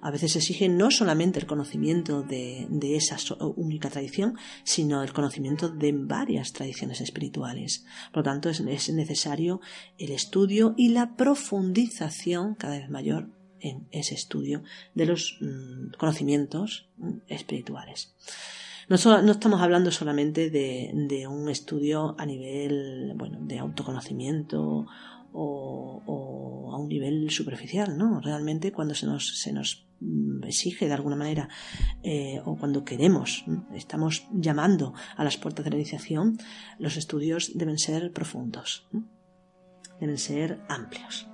a 0.00 0.10
veces 0.10 0.34
exige 0.34 0.68
no 0.68 0.90
solamente 0.90 1.38
el 1.38 1.46
conocimiento 1.46 2.22
de, 2.22 2.66
esa 2.96 3.16
única 3.56 3.88
tradición, 3.88 4.36
sino 4.64 5.02
el 5.02 5.12
conocimiento 5.12 5.68
de 5.68 5.92
varias 5.92 6.52
tradiciones 6.52 7.00
espirituales. 7.00 7.84
Por 8.10 8.18
lo 8.18 8.22
tanto, 8.24 8.50
es, 8.50 8.60
necesario 8.60 9.60
el 9.98 10.10
estudio 10.10 10.74
y 10.76 10.88
la 10.88 11.16
profundización 11.16 12.54
cada 12.54 12.78
vez 12.78 12.90
mayor 12.90 13.30
en 13.60 13.86
ese 13.92 14.16
estudio 14.16 14.64
de 14.94 15.06
los 15.06 15.38
mm, 15.40 15.92
conocimientos 15.96 16.88
mm, 16.96 17.18
espirituales. 17.28 18.12
No, 18.88 18.96
estamos 18.96 19.60
hablando 19.60 19.90
solamente 19.90 20.50
de, 20.50 21.26
un 21.28 21.48
estudio 21.48 22.14
a 22.18 22.26
nivel 22.26 23.12
bueno, 23.16 23.38
de 23.40 23.58
autoconocimiento 23.58 24.86
o, 25.32 26.70
a 26.72 26.78
un 26.78 26.88
nivel 26.88 27.30
superficial, 27.30 27.96
¿no? 27.96 28.20
Realmente 28.20 28.72
cuando 28.72 28.94
se 28.94 29.06
nos, 29.06 29.38
se 29.38 29.52
nos 29.52 29.86
exige 30.44 30.86
de 30.86 30.94
alguna 30.94 31.16
manera 31.16 31.48
eh, 32.02 32.40
o 32.44 32.56
cuando 32.56 32.84
queremos, 32.84 33.44
estamos 33.72 34.26
llamando 34.32 34.94
a 35.16 35.24
las 35.24 35.36
puertas 35.36 35.64
de 35.64 35.70
la 35.70 35.76
iniciación, 35.76 36.38
los 36.78 36.96
estudios 36.96 37.52
deben 37.54 37.78
ser 37.78 38.12
profundos, 38.12 38.88
deben 40.00 40.18
ser 40.18 40.60
amplios. 40.68 41.28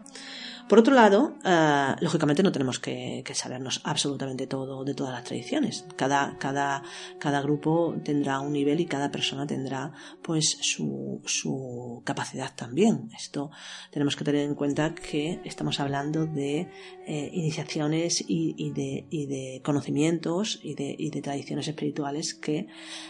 Por 0.69 0.81
otro 0.81 0.95
lado, 0.95 1.35
eh, 1.47 1.95
lógicamente 2.01 2.43
no 2.43 2.53
tenemos 2.53 2.79
que, 2.79 3.25
sabernos 3.33 3.81
absolutamente 3.85 4.47
todo 4.47 4.85
de 4.85 4.95
todas 4.95 5.15
las 5.15 5.25
tradiciones. 5.25 5.87
Cada, 5.97 6.37
cada, 6.39 6.83
cada 7.19 7.41
grupo 7.41 7.95
tendrá 8.05 8.41
un 8.41 8.53
nivel 8.53 8.81
y 8.81 8.85
cada 8.85 9.11
persona 9.11 9.47
tendrá 9.47 9.93
pues 10.23 10.59
su, 10.61 11.23
su 11.25 12.03
capacidad 12.05 12.55
también. 12.55 13.09
Esto 13.17 13.51
tenemos 13.91 14.15
que 14.15 14.25
tener 14.25 14.43
en 14.43 14.55
cuenta 14.55 14.95
que 14.95 15.41
estamos 15.45 15.81
hablando 15.81 16.27
de 16.27 16.69
eh, 17.07 17.31
iniciaciones 17.33 18.23
y, 18.27 18.71
de, 18.73 19.07
y, 19.09 19.27
de, 19.27 19.63
conocimientos 19.65 20.61
y 20.63 20.75
de, 20.75 20.95
y 20.99 21.09
de 21.09 21.23
tradiciones 21.23 21.69
espirituales 21.69 22.35
que 22.35 22.67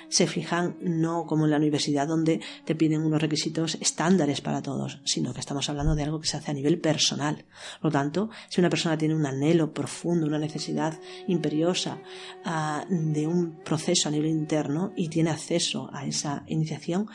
se 0.08 0.28
fijan 0.28 0.76
no 0.80 1.26
como 1.26 1.46
en 1.46 1.50
la 1.50 1.56
universidad 1.56 2.06
donde 2.06 2.40
te 2.64 2.76
piden 2.76 3.02
unos 3.02 3.20
requisitos 3.20 3.76
estándares 3.80 4.40
para 4.40 4.62
todos, 4.62 5.00
sino 5.04 5.34
que 5.34 5.40
estamos 5.40 5.68
hablando 5.68 5.96
de 5.96 6.04
algo 6.04 6.20
que 6.20 6.28
se 6.28 6.36
hace 6.36 6.52
a 6.52 6.54
nivel 6.54 6.80
personal 6.80 7.46
por 7.80 7.90
lo 7.90 7.98
tanto, 7.98 8.30
si 8.48 8.60
una 8.60 8.70
persona 8.70 8.96
tiene 8.96 9.14
un 9.14 9.26
anhelo 9.26 9.72
profundo, 9.72 10.26
una 10.26 10.38
necesidad 10.38 10.98
imperiosa 11.26 11.98
ah, 12.44 12.84
de 12.88 13.26
un 13.26 13.60
proceso 13.64 14.08
a 14.08 14.12
nivel 14.12 14.30
interno 14.30 14.92
y 14.96 15.08
tiene 15.08 15.30
acceso 15.30 15.90
a 15.92 16.06
esa 16.06 16.44
iniciación, 16.46 17.08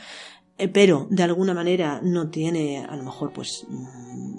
eh, 0.58 0.68
pero 0.68 1.08
de 1.10 1.24
alguna 1.24 1.54
manera 1.54 2.00
no 2.04 2.30
tiene 2.30 2.86
a 2.86 2.96
lo 2.96 3.04
mejor 3.04 3.34
pues 3.34 3.66
mm, 3.68 4.33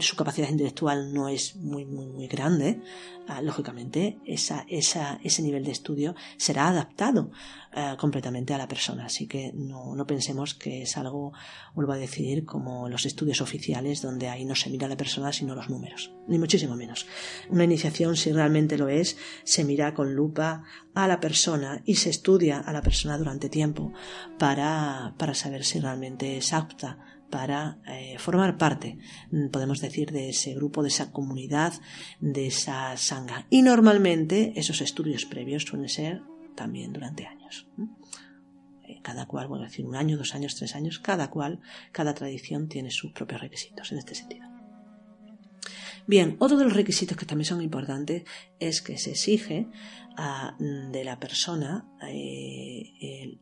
su 0.00 0.16
capacidad 0.16 0.48
intelectual 0.48 1.12
no 1.12 1.28
es 1.28 1.56
muy, 1.56 1.84
muy, 1.84 2.26
grande, 2.26 2.80
ah, 3.28 3.42
lógicamente 3.42 4.18
esa, 4.24 4.64
esa, 4.68 5.20
ese 5.22 5.42
nivel 5.42 5.64
de 5.64 5.72
estudio 5.72 6.14
será 6.36 6.68
adaptado 6.68 7.30
ah, 7.72 7.96
completamente 7.98 8.54
a 8.54 8.58
la 8.58 8.68
persona. 8.68 9.06
Así 9.06 9.26
que 9.26 9.52
no, 9.54 9.94
no, 9.94 10.06
pensemos 10.06 10.54
que 10.54 10.82
es 10.82 10.96
algo, 10.96 11.32
vuelvo 11.74 11.92
a 11.92 11.96
decir, 11.96 12.44
como 12.44 12.88
los 12.88 13.06
estudios 13.06 13.40
oficiales 13.40 14.02
donde 14.02 14.28
ahí 14.28 14.44
no 14.44 14.54
se 14.54 14.70
mira 14.70 14.86
a 14.86 14.90
la 14.90 14.96
persona 14.96 15.32
sino 15.32 15.54
los 15.54 15.70
números, 15.70 16.12
ni 16.28 16.38
muchísimo 16.38 16.76
menos. 16.76 17.06
Una 17.50 17.64
iniciación, 17.64 18.16
si 18.16 18.32
realmente 18.32 18.78
lo 18.78 18.88
es, 18.88 19.16
se 19.44 19.64
mira 19.64 19.94
con 19.94 20.14
lupa 20.14 20.64
a 20.94 21.08
la 21.08 21.20
persona 21.20 21.82
y 21.84 21.96
se 21.96 22.10
estudia 22.10 22.58
a 22.60 22.72
la 22.72 22.82
persona 22.82 23.18
durante 23.18 23.48
tiempo 23.48 23.92
para, 24.38 25.14
para 25.18 25.34
saber 25.34 25.64
si 25.64 25.80
realmente 25.80 26.36
es 26.36 26.52
apta 26.52 27.13
para 27.30 27.78
eh, 27.86 28.16
formar 28.18 28.58
parte, 28.58 28.98
mm, 29.30 29.48
podemos 29.48 29.80
decir, 29.80 30.12
de 30.12 30.28
ese 30.28 30.54
grupo, 30.54 30.82
de 30.82 30.88
esa 30.88 31.10
comunidad, 31.10 31.72
de 32.20 32.46
esa 32.46 32.96
sanga. 32.96 33.46
Y 33.50 33.62
normalmente 33.62 34.52
esos 34.56 34.80
estudios 34.80 35.24
previos 35.24 35.64
suelen 35.64 35.88
ser 35.88 36.22
también 36.54 36.92
durante 36.92 37.26
años. 37.26 37.66
Eh, 38.86 39.00
cada 39.02 39.26
cual, 39.26 39.48
bueno, 39.48 39.64
decir 39.64 39.86
un 39.86 39.96
año, 39.96 40.16
dos 40.16 40.34
años, 40.34 40.54
tres 40.54 40.74
años, 40.76 40.98
cada 40.98 41.30
cual, 41.30 41.60
cada 41.92 42.14
tradición 42.14 42.68
tiene 42.68 42.90
sus 42.90 43.12
propios 43.12 43.40
requisitos 43.40 43.90
en 43.92 43.98
este 43.98 44.14
sentido. 44.14 44.46
Bien, 46.06 46.36
otro 46.38 46.58
de 46.58 46.64
los 46.64 46.74
requisitos 46.74 47.16
que 47.16 47.24
también 47.24 47.46
son 47.46 47.62
importantes 47.62 48.24
es 48.60 48.82
que 48.82 48.98
se 48.98 49.12
exige 49.12 49.68
ah, 50.18 50.54
de 50.58 51.02
la 51.02 51.18
persona 51.18 51.88
eh, 52.06 53.38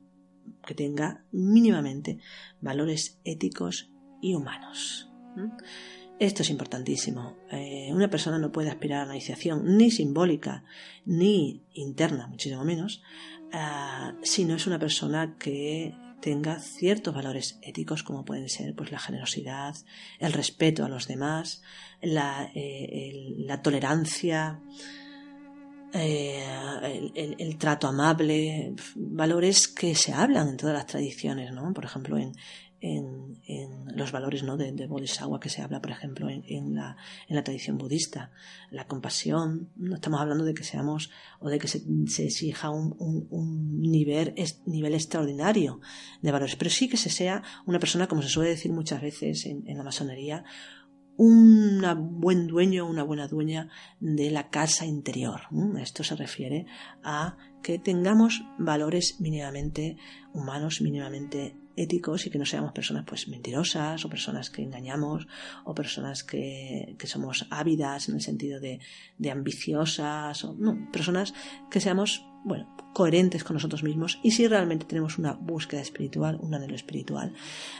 que 0.66 0.74
tenga 0.74 1.24
mínimamente 1.32 2.18
valores 2.60 3.18
éticos 3.24 3.90
y 4.20 4.34
humanos. 4.34 5.10
Esto 6.18 6.42
es 6.42 6.50
importantísimo. 6.50 7.36
Eh, 7.50 7.90
una 7.92 8.08
persona 8.08 8.38
no 8.38 8.52
puede 8.52 8.70
aspirar 8.70 9.02
a 9.02 9.04
una 9.04 9.14
iniciación 9.14 9.76
ni 9.76 9.90
simbólica 9.90 10.64
ni 11.04 11.62
interna, 11.74 12.28
muchísimo 12.28 12.64
menos, 12.64 13.02
eh, 13.52 14.14
si 14.22 14.44
no 14.44 14.54
es 14.54 14.66
una 14.66 14.78
persona 14.78 15.36
que, 15.38 15.94
tenga 16.22 16.60
ciertos 16.60 17.12
valores 17.12 17.58
éticos 17.62 18.02
como 18.04 18.24
pueden 18.24 18.48
ser 18.48 18.74
pues 18.74 18.92
la 18.92 19.00
generosidad, 19.00 19.74
el 20.20 20.32
respeto 20.32 20.84
a 20.84 20.88
los 20.88 21.08
demás, 21.08 21.62
la, 22.00 22.50
eh, 22.54 23.34
la 23.38 23.60
tolerancia, 23.60 24.60
eh, 25.94 27.12
el, 27.14 27.58
trato 27.58 27.86
amable, 27.88 28.74
valores 28.96 29.68
que 29.68 29.94
se 29.94 30.12
hablan 30.12 30.48
en 30.48 30.56
todas 30.56 30.74
las 30.74 30.86
tradiciones, 30.86 31.52
¿no? 31.52 31.72
Por 31.72 31.84
ejemplo, 31.84 32.16
en, 32.16 32.32
en, 32.82 33.96
los 33.96 34.10
valores 34.10 34.42
¿no? 34.42 34.56
de, 34.56 34.72
de, 34.72 34.86
Bodhisattva 34.86 35.38
que 35.38 35.48
se 35.48 35.62
habla, 35.62 35.80
por 35.80 35.92
ejemplo, 35.92 36.28
en, 36.28 36.44
en, 36.48 36.74
la, 36.74 36.96
en 37.28 37.36
la 37.36 37.44
tradición 37.44 37.78
budista. 37.78 38.32
La 38.70 38.86
compasión, 38.86 39.70
no 39.76 39.94
estamos 39.94 40.20
hablando 40.20 40.44
de 40.44 40.54
que 40.54 40.64
seamos 40.64 41.10
o 41.38 41.48
de 41.48 41.58
que 41.58 41.68
se, 41.68 41.78
exija 42.24 42.70
un, 42.70 42.96
un, 42.98 43.80
nivel, 43.80 44.34
es, 44.36 44.62
nivel 44.66 44.94
extraordinario 44.94 45.80
de 46.22 46.32
valores, 46.32 46.56
pero 46.56 46.70
sí 46.70 46.88
que 46.88 46.96
se 46.96 47.10
sea 47.10 47.42
una 47.66 47.78
persona, 47.78 48.08
como 48.08 48.22
se 48.22 48.28
suele 48.28 48.50
decir 48.50 48.72
muchas 48.72 49.00
veces 49.00 49.46
en 49.46 49.76
la 49.76 49.84
masonería, 49.84 50.44
un 51.16 51.82
buen 52.20 52.46
dueño 52.46 52.86
una 52.86 53.02
buena 53.02 53.28
dueña 53.28 53.68
de 54.00 54.30
la 54.30 54.48
casa 54.50 54.86
interior. 54.86 55.42
Esto 55.80 56.04
se 56.04 56.16
refiere 56.16 56.66
a 57.02 57.36
que 57.62 57.78
tengamos 57.78 58.44
valores 58.58 59.20
mínimamente 59.20 59.96
humanos, 60.32 60.80
mínimamente 60.80 61.56
éticos 61.76 62.26
y 62.26 62.30
que 62.30 62.38
no 62.38 62.44
seamos 62.44 62.72
personas 62.72 63.04
pues 63.06 63.28
mentirosas 63.28 64.04
o 64.04 64.10
personas 64.10 64.50
que 64.50 64.62
engañamos 64.62 65.26
o 65.64 65.74
personas 65.74 66.22
que, 66.22 66.96
que 66.98 67.06
somos 67.06 67.46
ávidas 67.50 68.08
en 68.08 68.16
el 68.16 68.20
sentido 68.20 68.60
de, 68.60 68.80
de 69.18 69.30
ambiciosas 69.30 70.44
o 70.44 70.54
no, 70.54 70.90
personas 70.90 71.34
que 71.70 71.80
seamos 71.80 72.26
bueno, 72.44 72.74
coherentes 72.92 73.44
con 73.44 73.54
nosotros 73.54 73.82
mismos 73.82 74.18
y 74.22 74.32
si 74.32 74.46
realmente 74.46 74.86
tenemos 74.86 75.18
una 75.18 75.32
búsqueda 75.32 75.80
espiritual, 75.80 76.38
un 76.40 76.54
anhelo 76.54 76.74
espiritual, 76.74 77.34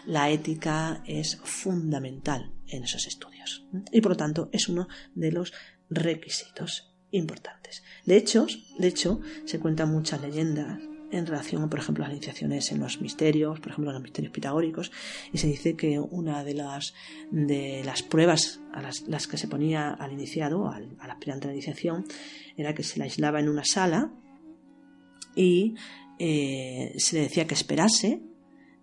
la 0.07 0.31
ética 0.31 1.03
es 1.07 1.37
fundamental 1.43 2.53
en 2.69 2.85
esos 2.85 3.07
estudios 3.07 3.67
y 3.91 4.01
por 4.01 4.13
lo 4.13 4.17
tanto 4.17 4.49
es 4.53 4.69
uno 4.69 4.89
de 5.15 5.33
los 5.33 5.53
requisitos 5.91 6.95
importantes. 7.11 7.83
De 8.07 8.17
hecho, 8.17 8.47
de 8.79 8.89
hecho, 8.89 9.21
se 9.45 9.61
cuentan 9.61 9.91
muchas 9.91 10.21
leyendas 10.23 10.81
en 11.11 11.27
relación, 11.27 11.69
por 11.69 11.79
ejemplo, 11.79 12.05
a 12.05 12.09
las 12.09 12.17
iniciaciones 12.17 12.73
en 12.73 12.81
los 12.81 13.03
misterios, 13.03 13.61
por 13.61 13.73
ejemplo, 13.73 13.91
en 13.91 13.95
los 13.97 14.03
misterios 14.03 14.33
pitagóricos, 14.33 14.91
y 15.31 15.37
se 15.37 15.47
dice 15.47 15.77
que 15.77 16.01
una 16.01 16.43
de 16.43 16.55
las, 16.55 16.95
de 17.31 17.83
las 17.85 18.03
pruebas 18.03 18.61
a 18.73 18.81
las, 18.81 19.27
que 19.27 19.37
se 19.37 19.47
ponía 19.47 19.91
al 19.91 20.13
iniciado, 20.13 20.71
al, 20.71 20.97
al 20.99 21.11
aspirante 21.11 21.47
a 21.47 21.49
la 21.49 21.55
iniciación, 21.55 22.07
era 22.57 22.75
que 22.75 22.83
se 22.83 22.99
le 22.99 23.05
aislaba 23.05 23.41
en 23.41 23.51
una 23.51 23.65
sala 23.65 24.11
y 25.35 25.75
eh, 26.19 26.95
se 26.99 27.17
le 27.17 27.23
decía 27.23 27.47
que 27.47 27.55
esperase 27.55 28.23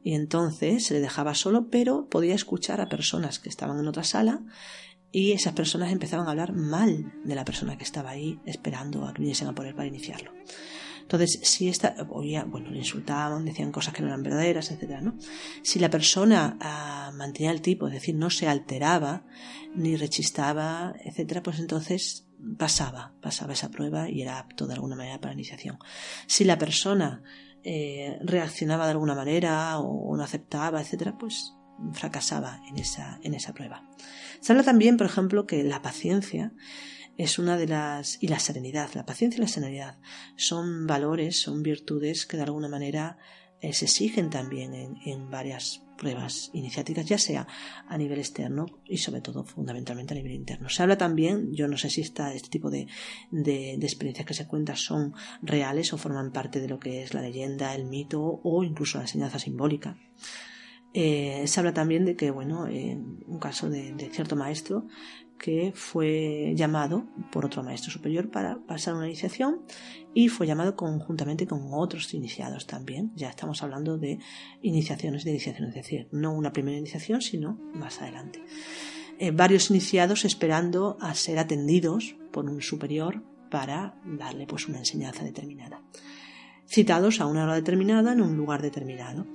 y 0.03 0.13
entonces 0.13 0.85
se 0.85 0.93
le 0.93 0.99
dejaba 0.99 1.35
solo, 1.35 1.69
pero 1.69 2.07
podía 2.09 2.35
escuchar 2.35 2.81
a 2.81 2.89
personas 2.89 3.39
que 3.39 3.49
estaban 3.49 3.79
en 3.79 3.87
otra 3.87 4.03
sala 4.03 4.41
y 5.11 5.31
esas 5.31 5.53
personas 5.53 5.91
empezaban 5.91 6.27
a 6.27 6.31
hablar 6.31 6.53
mal 6.53 7.13
de 7.23 7.35
la 7.35 7.45
persona 7.45 7.77
que 7.77 7.83
estaba 7.83 8.11
ahí 8.11 8.39
esperando 8.45 9.05
a 9.05 9.13
que 9.13 9.21
viniesen 9.21 9.47
a 9.47 9.55
poner 9.55 9.75
para 9.75 9.87
iniciarlo. 9.87 10.31
Entonces, 11.01 11.39
si 11.41 11.67
esta, 11.67 11.95
oía, 12.11 12.43
bueno, 12.43 12.69
le 12.69 12.77
insultaban, 12.77 13.43
decían 13.43 13.71
cosas 13.71 13.95
que 13.95 14.03
no 14.03 14.09
eran 14.09 14.21
verdaderas, 14.21 14.69
etcétera, 14.69 15.01
¿no? 15.01 15.15
Si 15.63 15.79
la 15.79 15.89
persona 15.89 16.55
ah, 16.61 17.11
mantenía 17.15 17.49
el 17.49 17.61
tipo, 17.61 17.87
es 17.87 17.93
decir, 17.93 18.13
no 18.13 18.29
se 18.29 18.47
alteraba, 18.47 19.25
ni 19.73 19.95
rechistaba, 19.95 20.93
etcétera, 21.03 21.41
pues 21.41 21.59
entonces 21.59 22.28
pasaba, 22.57 23.13
pasaba 23.21 23.53
esa 23.53 23.69
prueba 23.69 24.09
y 24.09 24.21
era 24.21 24.39
apto 24.39 24.67
de 24.67 24.73
alguna 24.73 24.95
manera 24.95 25.19
para 25.19 25.33
la 25.33 25.39
iniciación. 25.39 25.77
Si 26.27 26.43
la 26.43 26.57
persona 26.57 27.23
eh, 27.63 28.17
reaccionaba 28.21 28.85
de 28.85 28.91
alguna 28.91 29.15
manera 29.15 29.79
o, 29.79 30.11
o 30.11 30.17
no 30.17 30.23
aceptaba, 30.23 30.81
etcétera, 30.81 31.17
pues 31.17 31.53
fracasaba 31.93 32.61
en 32.67 32.77
esa, 32.77 33.19
en 33.23 33.33
esa 33.33 33.53
prueba. 33.53 33.87
Se 34.41 34.51
habla 34.51 34.63
también, 34.63 34.97
por 34.97 35.07
ejemplo, 35.07 35.45
que 35.45 35.63
la 35.63 35.81
paciencia 35.81 36.53
es 37.17 37.37
una 37.37 37.57
de 37.57 37.67
las 37.67 38.17
y 38.21 38.29
la 38.29 38.39
serenidad, 38.39 38.89
la 38.93 39.05
paciencia 39.05 39.39
y 39.39 39.41
la 39.41 39.47
serenidad 39.47 39.97
son 40.37 40.87
valores, 40.87 41.41
son 41.41 41.63
virtudes 41.63 42.25
que 42.25 42.37
de 42.37 42.43
alguna 42.43 42.69
manera 42.69 43.17
eh, 43.61 43.73
se 43.73 43.85
exigen 43.85 44.29
también 44.29 44.73
en, 44.73 45.29
varias 45.29 45.83
pruebas 45.97 46.49
iniciáticas, 46.53 47.05
ya 47.05 47.17
sea 47.17 47.45
a 47.87 47.97
nivel 47.97 48.19
externo 48.19 48.67
y 48.85 48.97
sobre 48.97 49.19
todo 49.19 49.43
fundamentalmente 49.43 50.13
a 50.13 50.17
nivel 50.17 50.31
interno. 50.31 50.69
Se 50.69 50.81
habla 50.81 50.97
también, 50.97 51.53
yo 51.53 51.67
no 51.67 51.77
sé 51.77 51.89
si 51.89 51.99
esta, 51.99 52.33
este 52.33 52.49
tipo 52.49 52.69
de, 52.69 52.87
de, 53.31 53.73
experiencias 53.75 54.25
que 54.25 54.33
se 54.33 54.47
cuentan 54.47 54.77
son 54.77 55.13
reales 55.41 55.91
o 55.91 55.97
forman 55.97 56.31
parte 56.31 56.61
de 56.61 56.69
lo 56.69 56.79
que 56.79 57.03
es 57.03 57.13
la 57.13 57.21
leyenda, 57.21 57.75
el 57.75 57.85
mito 57.85 58.39
o 58.43 58.63
incluso 58.63 58.97
la 58.97 59.03
enseñanza 59.03 59.39
simbólica. 59.39 59.97
Eh, 60.93 61.43
se 61.45 61.59
habla 61.59 61.73
también 61.73 62.05
de 62.05 62.15
que, 62.15 62.31
bueno, 62.31 62.67
en 62.67 63.23
un 63.27 63.39
caso 63.39 63.69
de, 63.69 64.09
cierto 64.11 64.35
maestro 64.35 64.87
que 65.39 65.71
fue 65.73 66.53
llamado 66.55 67.07
por 67.31 67.45
otro 67.45 67.63
maestro 67.63 67.91
superior 67.91 68.29
para 68.29 68.59
pasar 68.67 68.93
una 68.93 69.07
iniciación 69.07 69.61
y 70.13 70.27
fue 70.27 70.45
llamado 70.45 70.75
conjuntamente 70.75 71.47
con 71.47 71.69
otros 71.71 72.13
iniciados 72.13 72.67
también. 72.67 73.11
Ya 73.15 73.29
estamos 73.29 73.63
hablando 73.63 73.97
de 73.97 74.19
iniciaciones 74.61 75.23
de 75.23 75.31
iniciación, 75.31 75.69
es 75.69 75.75
decir, 75.75 76.07
no 76.11 76.33
una 76.33 76.53
primera 76.53 76.77
iniciación, 76.77 77.21
sino 77.21 77.57
más 77.73 78.01
adelante. 78.01 78.43
Eh, 79.17 79.31
varios 79.31 79.69
iniciados 79.69 80.25
esperando 80.25 80.97
a 81.01 81.13
ser 81.15 81.39
atendidos 81.39 82.15
por 82.31 82.45
un 82.45 82.61
superior 82.61 83.23
para 83.49 83.99
darle 84.05 84.45
pues 84.45 84.67
una 84.67 84.77
enseñanza 84.77 85.23
determinada. 85.23 85.81
Citados 86.67 87.19
a 87.19 87.25
una 87.25 87.43
hora 87.43 87.55
determinada 87.55 88.13
en 88.13 88.21
un 88.21 88.37
lugar 88.37 88.61
determinado. 88.61 89.25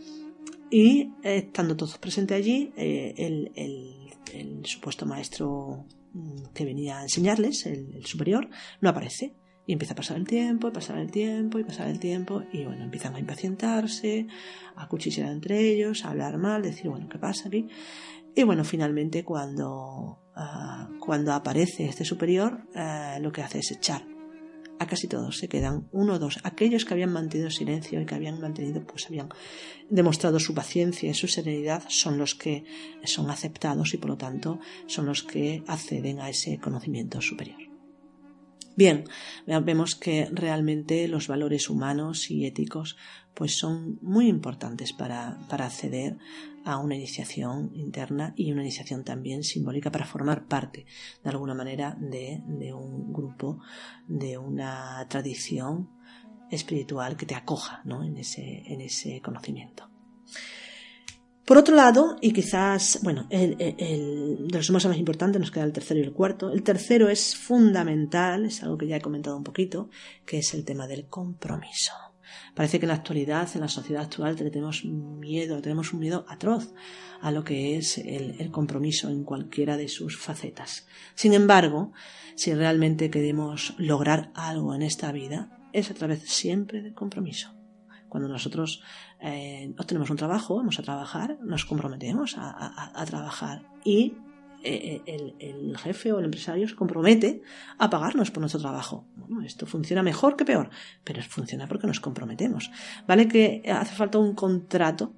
Y 0.70 1.12
eh, 1.22 1.36
estando 1.46 1.76
todos 1.76 1.98
presentes 1.98 2.36
allí, 2.36 2.72
eh, 2.76 3.14
el, 3.18 3.52
el 3.54 4.03
el 4.40 4.64
supuesto 4.66 5.06
maestro 5.06 5.86
mm, 6.12 6.52
que 6.54 6.64
venía 6.64 6.98
a 6.98 7.02
enseñarles, 7.02 7.66
el, 7.66 8.04
superior, 8.04 8.48
no 8.80 8.88
aparece. 8.88 9.34
Y 9.66 9.72
empieza 9.72 9.94
a 9.94 9.96
pasar 9.96 10.18
el 10.18 10.26
tiempo, 10.26 10.68
y 10.68 10.72
pasar 10.72 10.98
el 10.98 11.10
tiempo, 11.10 11.58
y 11.58 11.64
pasar 11.64 11.88
el 11.88 11.98
tiempo, 11.98 12.42
y 12.52 12.64
bueno, 12.64 12.84
empiezan 12.84 13.14
a 13.14 13.18
impacientarse, 13.18 14.26
a 14.76 14.86
cuchichear 14.88 15.30
entre 15.30 15.58
ellos, 15.58 16.04
a 16.04 16.10
hablar 16.10 16.36
mal, 16.36 16.62
decir, 16.62 16.90
bueno, 16.90 17.08
¿qué 17.08 17.18
pasa 17.18 17.48
aquí? 17.48 17.68
Y 18.36 18.42
bueno, 18.42 18.64
finalmente 18.64 19.24
cuando, 19.24 20.18
uh, 20.36 20.98
cuando 20.98 21.32
aparece 21.32 21.86
este 21.86 22.04
superior, 22.04 22.66
uh, 22.74 23.22
lo 23.22 23.32
que 23.32 23.40
hace 23.40 23.60
es 23.60 23.70
echar 23.70 24.13
a 24.78 24.86
casi 24.86 25.08
todos 25.08 25.38
se 25.38 25.48
quedan 25.48 25.88
uno 25.92 26.14
o 26.14 26.18
dos. 26.18 26.38
Aquellos 26.42 26.84
que 26.84 26.94
habían 26.94 27.12
mantenido 27.12 27.50
silencio 27.50 28.00
y 28.00 28.06
que 28.06 28.14
habían 28.14 28.40
mantenido, 28.40 28.84
pues 28.86 29.06
habían 29.06 29.28
demostrado 29.90 30.40
su 30.40 30.54
paciencia 30.54 31.10
y 31.10 31.14
su 31.14 31.28
serenidad, 31.28 31.84
son 31.88 32.18
los 32.18 32.34
que 32.34 32.64
son 33.04 33.30
aceptados 33.30 33.94
y 33.94 33.98
por 33.98 34.10
lo 34.10 34.16
tanto 34.16 34.60
son 34.86 35.06
los 35.06 35.22
que 35.22 35.62
acceden 35.66 36.20
a 36.20 36.28
ese 36.28 36.58
conocimiento 36.58 37.20
superior. 37.20 37.73
Bien, 38.76 39.04
vemos 39.46 39.94
que 39.94 40.28
realmente 40.32 41.06
los 41.06 41.28
valores 41.28 41.70
humanos 41.70 42.30
y 42.30 42.44
éticos 42.44 42.96
pues 43.34 43.56
son 43.56 43.98
muy 44.02 44.28
importantes 44.28 44.92
para, 44.92 45.38
para 45.48 45.66
acceder 45.66 46.18
a 46.64 46.78
una 46.78 46.94
iniciación 46.94 47.70
interna 47.74 48.32
y 48.36 48.50
una 48.52 48.62
iniciación 48.62 49.04
también 49.04 49.44
simbólica 49.44 49.90
para 49.90 50.06
formar 50.06 50.46
parte 50.46 50.86
de 51.22 51.30
alguna 51.30 51.54
manera 51.54 51.96
de, 52.00 52.42
de 52.46 52.72
un 52.72 53.12
grupo, 53.12 53.60
de 54.08 54.38
una 54.38 55.06
tradición 55.08 55.90
espiritual 56.50 57.16
que 57.16 57.26
te 57.26 57.34
acoja 57.34 57.82
¿no? 57.84 58.02
en, 58.02 58.16
ese, 58.16 58.62
en 58.66 58.80
ese 58.80 59.20
conocimiento. 59.20 59.90
Por 61.44 61.58
otro 61.58 61.76
lado, 61.76 62.16
y 62.22 62.32
quizás, 62.32 63.00
bueno, 63.02 63.26
el, 63.28 63.56
el, 63.60 64.48
de 64.48 64.56
los 64.56 64.70
más 64.70 64.84
importantes 64.96 65.38
nos 65.38 65.50
queda 65.50 65.64
el 65.64 65.72
tercero 65.72 66.00
y 66.00 66.02
el 66.02 66.12
cuarto. 66.12 66.50
El 66.50 66.62
tercero 66.62 67.10
es 67.10 67.36
fundamental, 67.36 68.46
es 68.46 68.62
algo 68.62 68.78
que 68.78 68.86
ya 68.86 68.96
he 68.96 69.02
comentado 69.02 69.36
un 69.36 69.44
poquito, 69.44 69.90
que 70.24 70.38
es 70.38 70.54
el 70.54 70.64
tema 70.64 70.86
del 70.86 71.06
compromiso. 71.06 71.92
Parece 72.54 72.78
que 72.78 72.86
en 72.86 72.88
la 72.88 72.94
actualidad, 72.94 73.48
en 73.54 73.60
la 73.60 73.68
sociedad 73.68 74.04
actual, 74.04 74.36
tenemos 74.36 74.84
miedo, 74.86 75.60
tenemos 75.60 75.92
un 75.92 76.00
miedo 76.00 76.24
atroz 76.28 76.72
a 77.20 77.30
lo 77.30 77.44
que 77.44 77.76
es 77.76 77.98
el, 77.98 78.36
el 78.40 78.50
compromiso 78.50 79.10
en 79.10 79.24
cualquiera 79.24 79.76
de 79.76 79.88
sus 79.88 80.16
facetas. 80.16 80.86
Sin 81.14 81.34
embargo, 81.34 81.92
si 82.36 82.54
realmente 82.54 83.10
queremos 83.10 83.74
lograr 83.76 84.30
algo 84.34 84.74
en 84.74 84.82
esta 84.82 85.12
vida, 85.12 85.58
es 85.74 85.90
a 85.90 85.94
través 85.94 86.22
siempre 86.22 86.80
del 86.80 86.94
compromiso. 86.94 87.53
Cuando 88.14 88.28
nosotros 88.28 88.80
eh, 89.20 89.74
obtenemos 89.76 90.08
un 90.08 90.16
trabajo, 90.16 90.54
vamos 90.54 90.78
a 90.78 90.84
trabajar, 90.84 91.36
nos 91.42 91.64
comprometemos 91.64 92.36
a, 92.38 93.04
trabajar 93.06 93.68
y 93.84 94.14
eh, 94.62 95.02
el, 95.04 95.34
el, 95.40 95.76
jefe 95.78 96.12
o 96.12 96.20
el 96.20 96.26
empresario 96.26 96.68
se 96.68 96.76
compromete 96.76 97.42
a 97.76 97.90
pagarnos 97.90 98.30
por 98.30 98.40
nuestro 98.40 98.60
trabajo. 98.60 99.04
Bueno, 99.16 99.42
esto 99.42 99.66
funciona 99.66 100.04
mejor 100.04 100.36
que 100.36 100.44
peor, 100.44 100.70
pero 101.02 101.20
funciona 101.22 101.66
porque 101.66 101.88
nos 101.88 101.98
comprometemos. 101.98 102.70
Vale 103.08 103.26
que 103.26 103.64
hace 103.68 103.96
falta 103.96 104.18
un 104.18 104.36
contrato, 104.36 105.12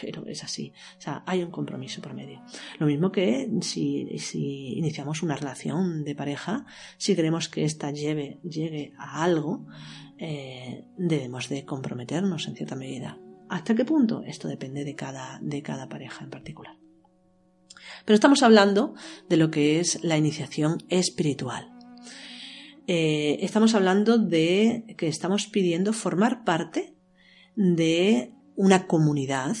pero 0.00 0.26
es 0.26 0.42
así. 0.44 0.72
O 0.98 1.00
sea, 1.00 1.22
hay 1.26 1.42
un 1.42 1.50
compromiso 1.50 2.00
por 2.00 2.14
medio. 2.14 2.42
Lo 2.78 2.86
mismo 2.86 3.12
que 3.12 3.50
si, 3.60 4.18
si 4.18 4.74
iniciamos 4.78 5.22
una 5.22 5.36
relación 5.36 6.04
de 6.04 6.14
pareja, 6.14 6.66
si 6.96 7.14
queremos 7.14 7.48
que 7.48 7.64
ésta 7.64 7.90
lleve, 7.90 8.40
llegue 8.42 8.92
a 8.96 9.22
algo, 9.22 9.66
eh, 10.18 10.84
debemos 10.96 11.48
de 11.48 11.64
comprometernos 11.64 12.46
en 12.48 12.56
cierta 12.56 12.76
medida 12.76 13.18
¿Hasta 13.52 13.74
qué 13.74 13.84
punto? 13.84 14.22
Esto 14.26 14.48
depende 14.48 14.82
de 14.82 14.94
cada, 14.94 15.38
de 15.42 15.60
cada 15.60 15.86
pareja 15.86 16.24
en 16.24 16.30
particular. 16.30 16.74
Pero 18.06 18.14
estamos 18.14 18.42
hablando 18.42 18.94
de 19.28 19.36
lo 19.36 19.50
que 19.50 19.78
es 19.78 20.02
la 20.02 20.16
iniciación 20.16 20.78
espiritual. 20.88 21.70
Eh, 22.86 23.40
estamos 23.42 23.74
hablando 23.74 24.16
de 24.16 24.94
que 24.96 25.06
estamos 25.06 25.48
pidiendo 25.48 25.92
formar 25.92 26.44
parte 26.44 26.96
de 27.54 28.32
una 28.56 28.86
comunidad, 28.86 29.54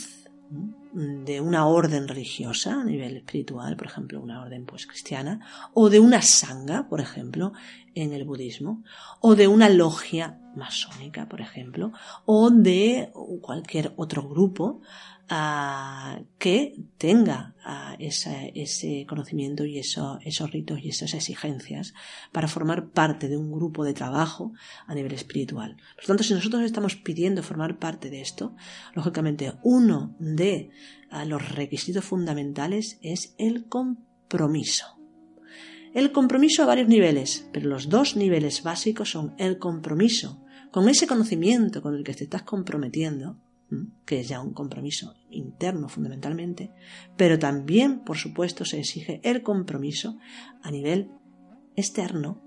de 0.92 1.40
una 1.40 1.66
orden 1.66 2.06
religiosa 2.06 2.80
a 2.80 2.84
nivel 2.84 3.16
espiritual, 3.16 3.76
por 3.76 3.86
ejemplo, 3.86 4.20
una 4.20 4.42
orden 4.42 4.66
pues 4.66 4.86
cristiana, 4.86 5.40
o 5.72 5.88
de 5.88 6.00
una 6.00 6.20
sangha, 6.20 6.88
por 6.88 7.00
ejemplo, 7.00 7.52
en 7.94 8.12
el 8.12 8.24
budismo, 8.24 8.84
o 9.20 9.34
de 9.34 9.48
una 9.48 9.68
logia 9.68 10.38
masónica, 10.54 11.28
por 11.28 11.40
ejemplo, 11.40 11.92
o 12.26 12.50
de 12.50 13.10
cualquier 13.40 13.94
otro 13.96 14.28
grupo 14.28 14.82
que 16.38 16.74
tenga 16.98 17.54
ese 17.98 19.06
conocimiento 19.08 19.64
y 19.64 19.78
esos 19.78 20.50
ritos 20.50 20.80
y 20.82 20.90
esas 20.90 21.14
exigencias 21.14 21.94
para 22.32 22.48
formar 22.48 22.90
parte 22.90 23.28
de 23.28 23.36
un 23.38 23.50
grupo 23.50 23.84
de 23.84 23.94
trabajo 23.94 24.52
a 24.86 24.94
nivel 24.94 25.12
espiritual. 25.12 25.76
Por 25.94 26.04
lo 26.04 26.06
tanto, 26.08 26.24
si 26.24 26.34
nosotros 26.34 26.62
estamos 26.62 26.96
pidiendo 26.96 27.42
formar 27.42 27.78
parte 27.78 28.10
de 28.10 28.20
esto, 28.20 28.54
lógicamente 28.94 29.54
uno 29.62 30.14
de 30.18 30.70
los 31.26 31.54
requisitos 31.54 32.04
fundamentales 32.04 32.98
es 33.00 33.34
el 33.38 33.68
compromiso. 33.68 34.98
El 35.94 36.12
compromiso 36.12 36.62
a 36.62 36.66
varios 36.66 36.88
niveles, 36.88 37.48
pero 37.52 37.68
los 37.68 37.88
dos 37.88 38.16
niveles 38.16 38.62
básicos 38.62 39.10
son 39.10 39.34
el 39.38 39.58
compromiso 39.58 40.42
con 40.70 40.88
ese 40.88 41.06
conocimiento 41.06 41.80
con 41.82 41.94
el 41.94 42.02
que 42.02 42.14
te 42.14 42.24
estás 42.24 42.42
comprometiendo 42.42 43.38
que 44.04 44.20
es 44.20 44.28
ya 44.28 44.40
un 44.40 44.52
compromiso 44.52 45.14
interno 45.30 45.88
fundamentalmente, 45.88 46.72
pero 47.16 47.38
también, 47.38 48.00
por 48.00 48.16
supuesto, 48.16 48.64
se 48.64 48.80
exige 48.80 49.20
el 49.24 49.42
compromiso 49.42 50.18
a 50.62 50.70
nivel 50.70 51.10
externo 51.76 52.42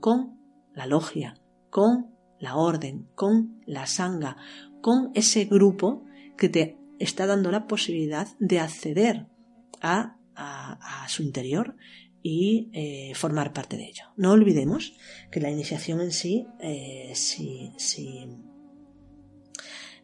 con 0.00 0.38
la 0.74 0.86
logia, 0.86 1.34
con 1.70 2.14
la 2.38 2.56
orden, 2.56 3.08
con 3.14 3.60
la 3.66 3.86
sanga, 3.86 4.36
con 4.80 5.10
ese 5.14 5.44
grupo 5.44 6.04
que 6.36 6.48
te 6.48 6.78
está 6.98 7.26
dando 7.26 7.50
la 7.50 7.66
posibilidad 7.66 8.28
de 8.38 8.60
acceder 8.60 9.26
a, 9.80 10.16
su 11.08 11.22
interior 11.22 11.76
y 12.22 12.70
eh, 12.72 13.12
formar 13.14 13.52
parte 13.52 13.76
de 13.76 13.88
ello. 13.88 14.04
No 14.16 14.30
olvidemos 14.30 14.94
que 15.30 15.40
la 15.40 15.50
iniciación 15.50 16.00
en 16.00 16.12
sí, 16.12 16.46
eh, 16.60 17.12
si, 17.14 17.72
si 17.76 18.26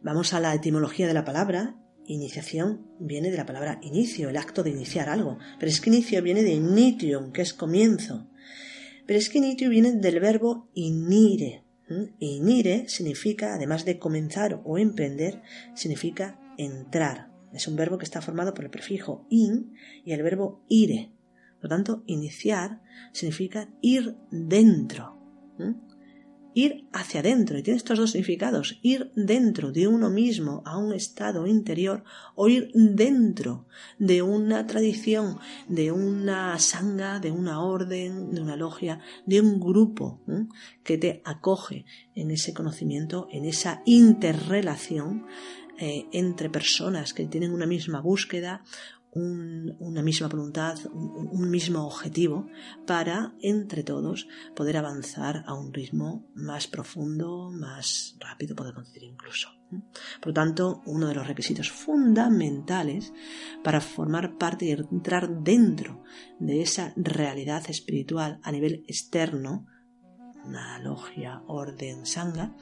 Vamos 0.03 0.35
a 0.35 0.41
la 0.41 0.55
etimología 0.55 1.07
de 1.07 1.15
la 1.15 1.25
palabra. 1.25 1.77
Iniciación 2.07 2.87
viene 3.01 3.31
de 3.31 3.37
la 3.37 3.47
palabra 3.47 3.79
inicio, 3.83 4.29
el 4.29 4.37
acto 4.37 4.63
de 4.63 4.71
iniciar 4.71 5.09
algo. 5.09 5.39
Pero 5.59 5.71
es 5.71 5.81
que 5.81 5.91
inicio 5.91 6.23
viene 6.23 6.43
de 6.43 6.53
initium, 6.53 7.33
que 7.33 7.43
es 7.43 7.55
comienzo. 7.55 8.29
Pero 9.07 9.19
es 9.19 9.29
que 9.29 9.39
inicio 9.39 9.71
viene 9.71 9.93
del 9.93 10.21
verbo 10.21 10.69
inire. 10.75 11.65
Inire 12.19 12.89
significa, 12.89 13.55
además 13.55 13.85
de 13.85 13.99
comenzar 13.99 14.61
o 14.65 14.79
emprender, 14.79 15.43
significa 15.75 16.39
entrar. 16.59 17.31
Es 17.53 17.67
un 17.67 17.77
verbo 17.77 17.97
que 17.97 18.05
está 18.05 18.21
formado 18.21 18.55
por 18.55 18.65
el 18.65 18.71
prefijo 18.71 19.27
in 19.31 19.73
y 20.05 20.13
el 20.13 20.23
verbo 20.23 20.65
ire. 20.69 21.13
Por 21.61 21.71
lo 21.71 21.77
tanto, 21.77 22.03
iniciar 22.07 22.83
significa 23.13 23.69
ir 23.81 24.17
dentro 24.31 25.17
ir 26.57 26.89
hacia 26.95 27.21
adentro. 27.21 27.59
Y 27.59 27.63
tiene 27.63 27.77
estos 27.77 27.99
dos 27.99 28.13
significados. 28.13 28.79
Ir 28.81 29.13
dentro 29.15 29.73
de 29.73 29.87
uno 29.87 30.09
mismo 30.09 30.63
a 30.65 30.79
un 30.79 30.95
estado 30.95 31.47
interior 31.47 32.03
o 32.35 32.49
ir 32.49 32.71
dentro 32.73 33.67
de 33.99 34.23
una 34.23 34.67
tradición, 34.67 35.39
de 35.69 35.93
una 35.93 36.59
sanga, 36.59 37.21
de 37.21 37.31
una 37.31 37.63
orden, 37.63 38.31
de 38.33 38.41
una 38.41 38.57
logia, 38.57 39.01
de 39.27 39.43
un 39.43 39.61
grupo 39.61 40.23
que 40.83 40.97
te 40.97 41.21
acoge 41.27 41.85
en 42.15 42.31
ese 42.31 42.55
conocimiento, 42.55 43.29
en 43.31 43.45
esa 43.45 43.83
interrelación 43.85 45.27
eh, 45.79 46.07
entre 46.13 46.49
personas 46.49 47.13
que 47.13 47.27
tienen 47.27 47.53
una 47.53 47.67
misma 47.67 48.01
búsqueda, 48.01 48.65
una 49.17 50.03
misma 50.03 50.29
voluntad, 50.29 50.79
un, 50.93 51.51
mismo 51.51 51.87
objetivo 51.87 52.49
para, 52.87 53.35
entre 53.41 53.83
todos, 53.83 54.29
poder 54.55 54.77
avanzar 54.77 55.43
a 55.47 55.55
un 55.55 55.73
ritmo 55.73 56.27
más 56.35 56.67
profundo, 56.67 57.51
más 57.51 58.17
rápido, 58.21 58.55
podemos 58.55 58.87
decir 58.87 59.05
incluso. 59.05 59.49
Por 60.21 60.29
lo 60.29 60.35
tanto, 60.35 60.83
uno 60.87 61.09
de 61.09 61.15
los 61.15 61.27
requisitos 61.27 61.71
fundamentales 61.71 63.13
para 63.65 63.81
formar 63.81 64.37
parte 64.37 64.67
y 64.67 64.73
entrar 64.73 65.43
dentro 65.43 66.05
de 66.39 66.61
esa 66.63 66.93
realidad 66.97 67.65
espiritual 67.69 68.39
a 68.43 68.53
nivel 68.53 68.85
externo, 68.87 69.67
una 70.45 70.79
logia, 70.79 71.43
orden, 71.47 72.07
sanga, 72.07 72.55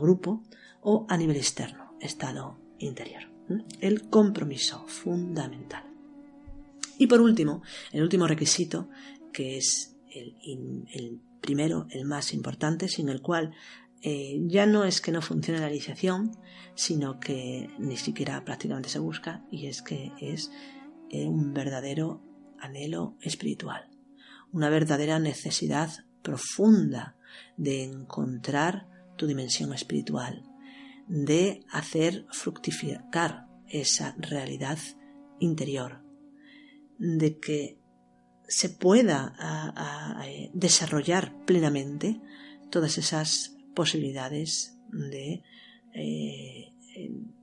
grupo, 0.00 0.42
o 0.82 1.06
a 1.08 1.16
nivel 1.16 1.36
externo, 1.36 1.96
estado 2.00 2.58
interior 2.78 3.33
el 3.80 4.08
compromiso 4.08 4.84
fundamental. 4.86 5.84
Y 6.98 7.06
por 7.06 7.20
último, 7.20 7.62
el 7.92 8.02
último 8.02 8.26
requisito, 8.26 8.88
que 9.32 9.56
es 9.56 9.96
el, 10.10 11.20
primero, 11.40 11.86
el 11.90 12.04
más 12.04 12.32
importante, 12.32 12.88
sin 12.88 13.08
el 13.08 13.20
cual 13.20 13.52
eh, 14.02 14.38
ya 14.46 14.66
no 14.66 14.84
es 14.84 15.00
que 15.00 15.12
no 15.12 15.20
funcione 15.20 15.60
la 15.60 15.70
iniciación, 15.70 16.32
sino 16.74 17.18
que 17.18 17.68
ni 17.78 17.96
siquiera 17.96 18.44
prácticamente 18.44 18.88
se 18.88 18.98
busca, 18.98 19.44
y 19.50 19.66
es 19.66 19.82
que 19.82 20.12
es 20.20 20.50
eh, 21.10 21.26
un 21.26 21.52
verdadero 21.52 22.22
anhelo 22.58 23.16
espiritual, 23.20 23.88
una 24.52 24.68
verdadera 24.68 25.18
necesidad 25.18 25.90
profunda 26.22 27.16
de 27.56 27.84
encontrar 27.84 28.88
tu 29.16 29.26
dimensión 29.26 29.72
espiritual, 29.74 30.42
de 31.06 31.64
hacer 31.70 32.26
fructificar 32.30 33.46
esa 33.68 34.14
realidad 34.18 34.78
interior, 35.38 36.02
de 36.98 37.38
que 37.38 37.78
se 38.46 38.68
pueda 38.68 39.34
eh, 40.24 40.50
desarrollar 40.52 41.34
plenamente 41.44 42.20
todas 42.70 42.98
esas 42.98 43.56
posibilidades 43.74 44.78
de 44.90 45.42
eh, 45.92 46.72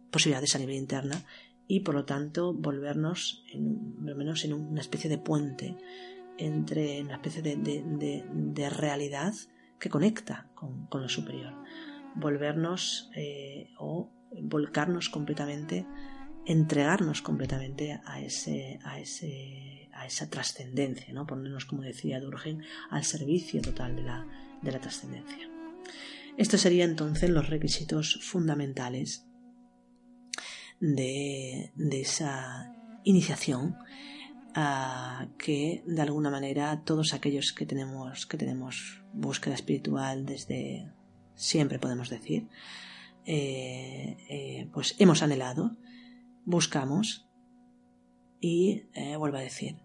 posibilidades 0.09 0.55
a 0.55 0.59
nivel 0.59 0.75
interna 0.75 1.23
y 1.67 1.81
por 1.81 1.95
lo 1.95 2.05
tanto 2.05 2.53
volvernos 2.53 3.43
en, 3.51 4.01
menos 4.03 4.45
en 4.45 4.53
una 4.53 4.81
especie 4.81 5.09
de 5.09 5.17
puente 5.17 5.75
entre 6.37 7.01
una 7.01 7.15
especie 7.15 7.41
de, 7.41 8.69
realidad 8.69 9.33
que 9.79 9.89
conecta 9.89 10.49
con 10.55 11.01
lo 11.01 11.09
superior 11.09 11.53
volvernos 12.15 13.09
eh, 13.15 13.69
o 13.77 14.11
volcarnos 14.41 15.09
completamente, 15.09 15.85
entregarnos 16.45 17.21
completamente 17.21 17.99
a, 18.05 18.21
ese, 18.21 18.79
a, 18.83 18.99
ese, 18.99 19.89
a 19.93 20.05
esa 20.05 20.29
trascendencia, 20.29 21.13
¿no? 21.13 21.27
ponernos, 21.27 21.65
como 21.65 21.81
decía 21.81 22.19
Durgen, 22.19 22.63
al 22.89 23.03
servicio 23.03 23.61
total 23.61 23.95
de 23.95 24.03
la, 24.03 24.25
de 24.61 24.71
la 24.71 24.79
trascendencia. 24.79 25.49
Estos 26.37 26.61
serían 26.61 26.91
entonces 26.91 27.29
los 27.29 27.49
requisitos 27.49 28.19
fundamentales 28.23 29.27
de, 30.79 31.71
de 31.75 32.01
esa 32.01 32.73
iniciación 33.03 33.75
a 34.53 35.27
que 35.37 35.83
de 35.85 36.01
alguna 36.01 36.29
manera 36.29 36.83
todos 36.83 37.13
aquellos 37.13 37.53
que 37.53 37.65
tenemos 37.65 38.25
que 38.25 38.37
tenemos 38.37 39.01
búsqueda 39.13 39.53
espiritual 39.53 40.25
desde 40.25 40.91
siempre 41.41 41.79
podemos 41.79 42.09
decir, 42.09 42.47
eh, 43.25 44.17
eh, 44.29 44.69
pues 44.71 44.95
hemos 44.99 45.23
anhelado, 45.23 45.75
buscamos 46.45 47.27
y 48.39 48.83
eh, 48.93 49.15
vuelvo 49.17 49.37
a 49.37 49.41
decir, 49.41 49.77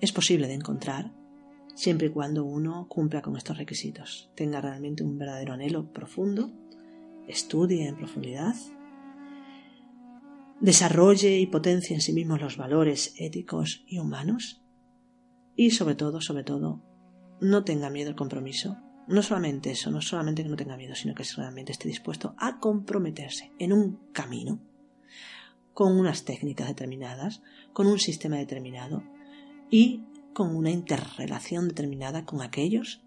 es 0.00 0.12
posible 0.12 0.46
de 0.48 0.54
encontrar 0.54 1.12
siempre 1.74 2.08
y 2.08 2.10
cuando 2.10 2.44
uno 2.44 2.86
cumpla 2.88 3.22
con 3.22 3.36
estos 3.36 3.56
requisitos, 3.56 4.30
tenga 4.34 4.60
realmente 4.60 5.02
un 5.02 5.18
verdadero 5.18 5.54
anhelo 5.54 5.92
profundo, 5.92 6.52
estudie 7.26 7.86
en 7.86 7.96
profundidad, 7.96 8.54
desarrolle 10.60 11.38
y 11.38 11.46
potencie 11.46 11.94
en 11.94 12.02
sí 12.02 12.12
mismo 12.12 12.36
los 12.36 12.56
valores 12.56 13.14
éticos 13.16 13.84
y 13.86 13.98
humanos 13.98 14.62
y 15.56 15.70
sobre 15.70 15.94
todo, 15.94 16.20
sobre 16.20 16.44
todo, 16.44 16.82
no 17.40 17.64
tenga 17.64 17.90
miedo 17.90 18.10
al 18.10 18.16
compromiso 18.16 18.76
no 19.08 19.22
solamente 19.22 19.70
eso, 19.70 19.90
no 19.90 20.00
solamente 20.00 20.42
que 20.42 20.48
no 20.48 20.56
tenga 20.56 20.76
miedo, 20.76 20.94
sino 20.94 21.14
que 21.14 21.24
realmente 21.36 21.72
esté 21.72 21.88
dispuesto 21.88 22.34
a 22.38 22.58
comprometerse 22.58 23.52
en 23.58 23.72
un 23.72 24.10
camino 24.12 24.60
con 25.74 25.98
unas 25.98 26.24
técnicas 26.24 26.68
determinadas, 26.68 27.42
con 27.72 27.86
un 27.86 27.98
sistema 27.98 28.36
determinado 28.36 29.02
y 29.70 30.04
con 30.34 30.54
una 30.54 30.70
interrelación 30.70 31.68
determinada 31.68 32.24
con 32.24 32.42
aquellos 32.42 33.02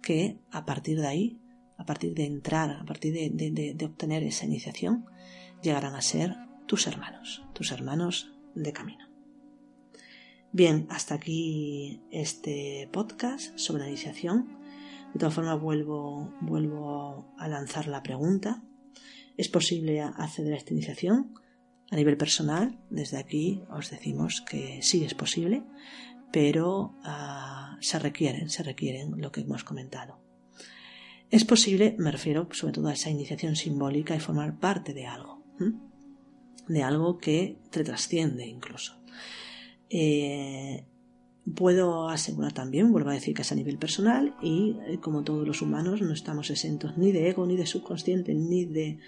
que 0.00 0.38
a 0.50 0.64
partir 0.64 1.00
de 1.00 1.06
ahí 1.06 1.42
a 1.82 1.84
partir 1.84 2.14
de 2.14 2.24
entrar, 2.24 2.70
a 2.70 2.84
partir 2.84 3.12
de, 3.12 3.84
obtener 3.84 4.22
esa 4.22 4.44
iniciación, 4.44 5.04
llegarán 5.62 5.96
a 5.96 6.00
ser 6.00 6.36
tus 6.66 6.86
hermanos, 6.86 7.42
tus 7.54 7.72
hermanos 7.72 8.32
de 8.54 8.72
camino. 8.72 9.08
Bien, 10.52 10.86
hasta 10.90 11.14
aquí 11.14 12.00
este 12.10 12.88
podcast 12.92 13.58
sobre 13.58 13.82
la 13.82 13.88
iniciación. 13.88 14.61
De 15.12 15.18
todas 15.18 15.34
formas, 15.34 15.60
vuelvo, 15.60 16.32
vuelvo 16.40 17.34
a 17.38 17.48
lanzar 17.48 17.86
la 17.86 18.02
pregunta. 18.02 18.62
¿Es 19.36 19.48
posible 19.48 20.00
acceder 20.00 20.54
a 20.54 20.56
esta 20.56 20.72
iniciación? 20.72 21.34
A 21.90 21.96
nivel 21.96 22.16
personal, 22.16 22.78
desde 22.88 23.18
aquí 23.18 23.62
os 23.70 23.90
decimos 23.90 24.40
que 24.40 24.80
sí 24.82 25.04
es 25.04 25.14
posible, 25.14 25.62
pero 26.32 26.96
ah, 27.04 27.76
se 27.80 27.98
requieren, 27.98 28.48
se 28.48 28.62
requieren 28.62 29.20
lo 29.20 29.30
que 29.30 29.42
hemos 29.42 29.64
comentado. 29.64 30.18
Es 31.30 31.44
posible, 31.44 31.94
me 31.98 32.10
refiero 32.10 32.48
sobre 32.52 32.72
todo 32.72 32.88
a 32.88 32.92
esa 32.92 33.10
iniciación 33.10 33.56
simbólica 33.56 34.14
y 34.14 34.20
formar 34.20 34.58
parte 34.58 34.92
de 34.94 35.06
algo, 35.06 35.42
de 36.68 36.82
algo 36.82 37.18
que 37.18 37.58
te 37.70 37.84
trasciende 37.84 38.46
incluso. 38.46 39.02
Eh, 39.88 40.86
puedo 41.54 42.08
asegurar 42.08 42.52
también, 42.52 42.92
vuelvo 42.92 43.10
a 43.10 43.14
decir 43.14 43.34
que 43.34 43.42
es 43.42 43.52
a 43.52 43.56
nivel 43.56 43.78
personal 43.78 44.34
y 44.40 44.76
eh, 44.86 44.98
como 45.00 45.24
todos 45.24 45.46
los 45.46 45.60
humanos 45.60 46.00
no 46.00 46.12
estamos 46.12 46.50
exentos 46.50 46.96
ni 46.96 47.12
de 47.12 47.28
ego, 47.28 47.46
ni 47.46 47.56
de 47.56 47.66
subconsciente, 47.66 48.34
ni 48.34 48.64
de 48.64 48.98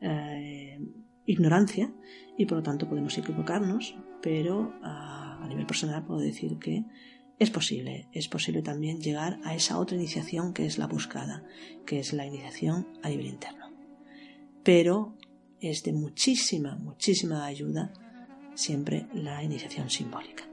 eh, 0.00 0.80
ignorancia 1.26 1.92
y 2.36 2.46
por 2.46 2.58
lo 2.58 2.62
tanto 2.62 2.88
podemos 2.88 3.16
equivocarnos, 3.18 3.94
pero 4.22 4.72
a, 4.82 5.42
a 5.42 5.48
nivel 5.48 5.66
personal 5.66 6.04
puedo 6.04 6.20
decir 6.20 6.58
que 6.58 6.84
es 7.38 7.50
posible, 7.50 8.08
es 8.12 8.28
posible 8.28 8.62
también 8.62 9.00
llegar 9.00 9.40
a 9.44 9.54
esa 9.54 9.78
otra 9.78 9.96
iniciación 9.96 10.54
que 10.54 10.64
es 10.64 10.78
la 10.78 10.86
buscada, 10.86 11.44
que 11.84 11.98
es 11.98 12.12
la 12.12 12.26
iniciación 12.26 12.86
a 13.02 13.08
nivel 13.08 13.26
interno. 13.26 13.70
Pero 14.62 15.16
es 15.60 15.82
de 15.82 15.92
muchísima, 15.92 16.76
muchísima 16.76 17.44
ayuda 17.44 17.92
siempre 18.54 19.06
la 19.12 19.42
iniciación 19.42 19.90
simbólica. 19.90 20.51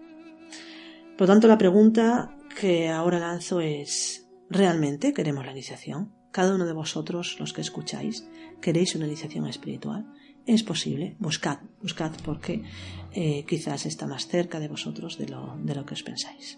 Por 1.20 1.28
lo 1.28 1.34
tanto, 1.34 1.50
la 1.50 1.58
pregunta 1.58 2.34
que 2.58 2.88
ahora 2.88 3.20
lanzo 3.20 3.60
es, 3.60 4.26
¿realmente 4.50 5.12
queremos 5.12 5.46
la 5.46 5.52
iniciación? 5.52 6.14
Cada 6.32 6.56
uno 6.56 6.66
de 6.66 6.72
vosotros, 6.72 7.36
los 7.42 7.52
que 7.52 7.60
escucháis, 7.60 8.26
¿queréis 8.62 8.96
una 8.96 9.06
iniciación 9.06 9.46
espiritual? 9.46 10.06
Es 10.46 10.64
posible, 10.64 11.18
buscad, 11.20 11.60
buscad 11.82 12.14
porque 12.24 12.64
eh, 13.12 13.44
quizás 13.46 13.86
está 13.86 14.08
más 14.08 14.30
cerca 14.30 14.62
de 14.62 14.70
vosotros 14.70 15.18
de 15.18 15.28
lo, 15.28 15.58
de 15.62 15.76
lo 15.76 15.86
que 15.86 15.96
os 15.96 16.04
pensáis. 16.04 16.58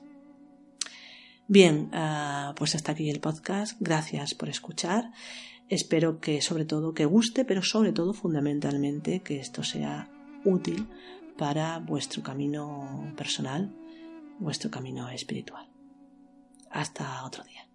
Bien, 1.47 1.89
ah, 1.91 2.53
pues 2.55 2.75
hasta 2.75 2.91
aquí 2.91 3.09
el 3.09 3.19
podcast. 3.19 3.77
Gracias 3.79 4.35
por 4.35 4.47
escuchar. 4.47 5.11
Espero 5.69 6.19
que 6.19 6.39
sobre 6.43 6.65
todo 6.65 6.93
que 6.93 7.05
guste, 7.05 7.45
pero 7.45 7.63
sobre 7.63 7.93
todo 7.93 8.13
fundamentalmente 8.13 9.21
que 9.21 9.39
esto 9.39 9.63
sea 9.63 10.11
útil 10.45 10.87
para 11.35 11.79
vuestro 11.79 12.21
camino 12.21 13.11
personal, 13.17 13.73
vuestro 14.41 14.71
camino 14.71 15.07
espiritual. 15.09 15.69
Hasta 16.71 17.23
otro 17.25 17.43
día. 17.43 17.70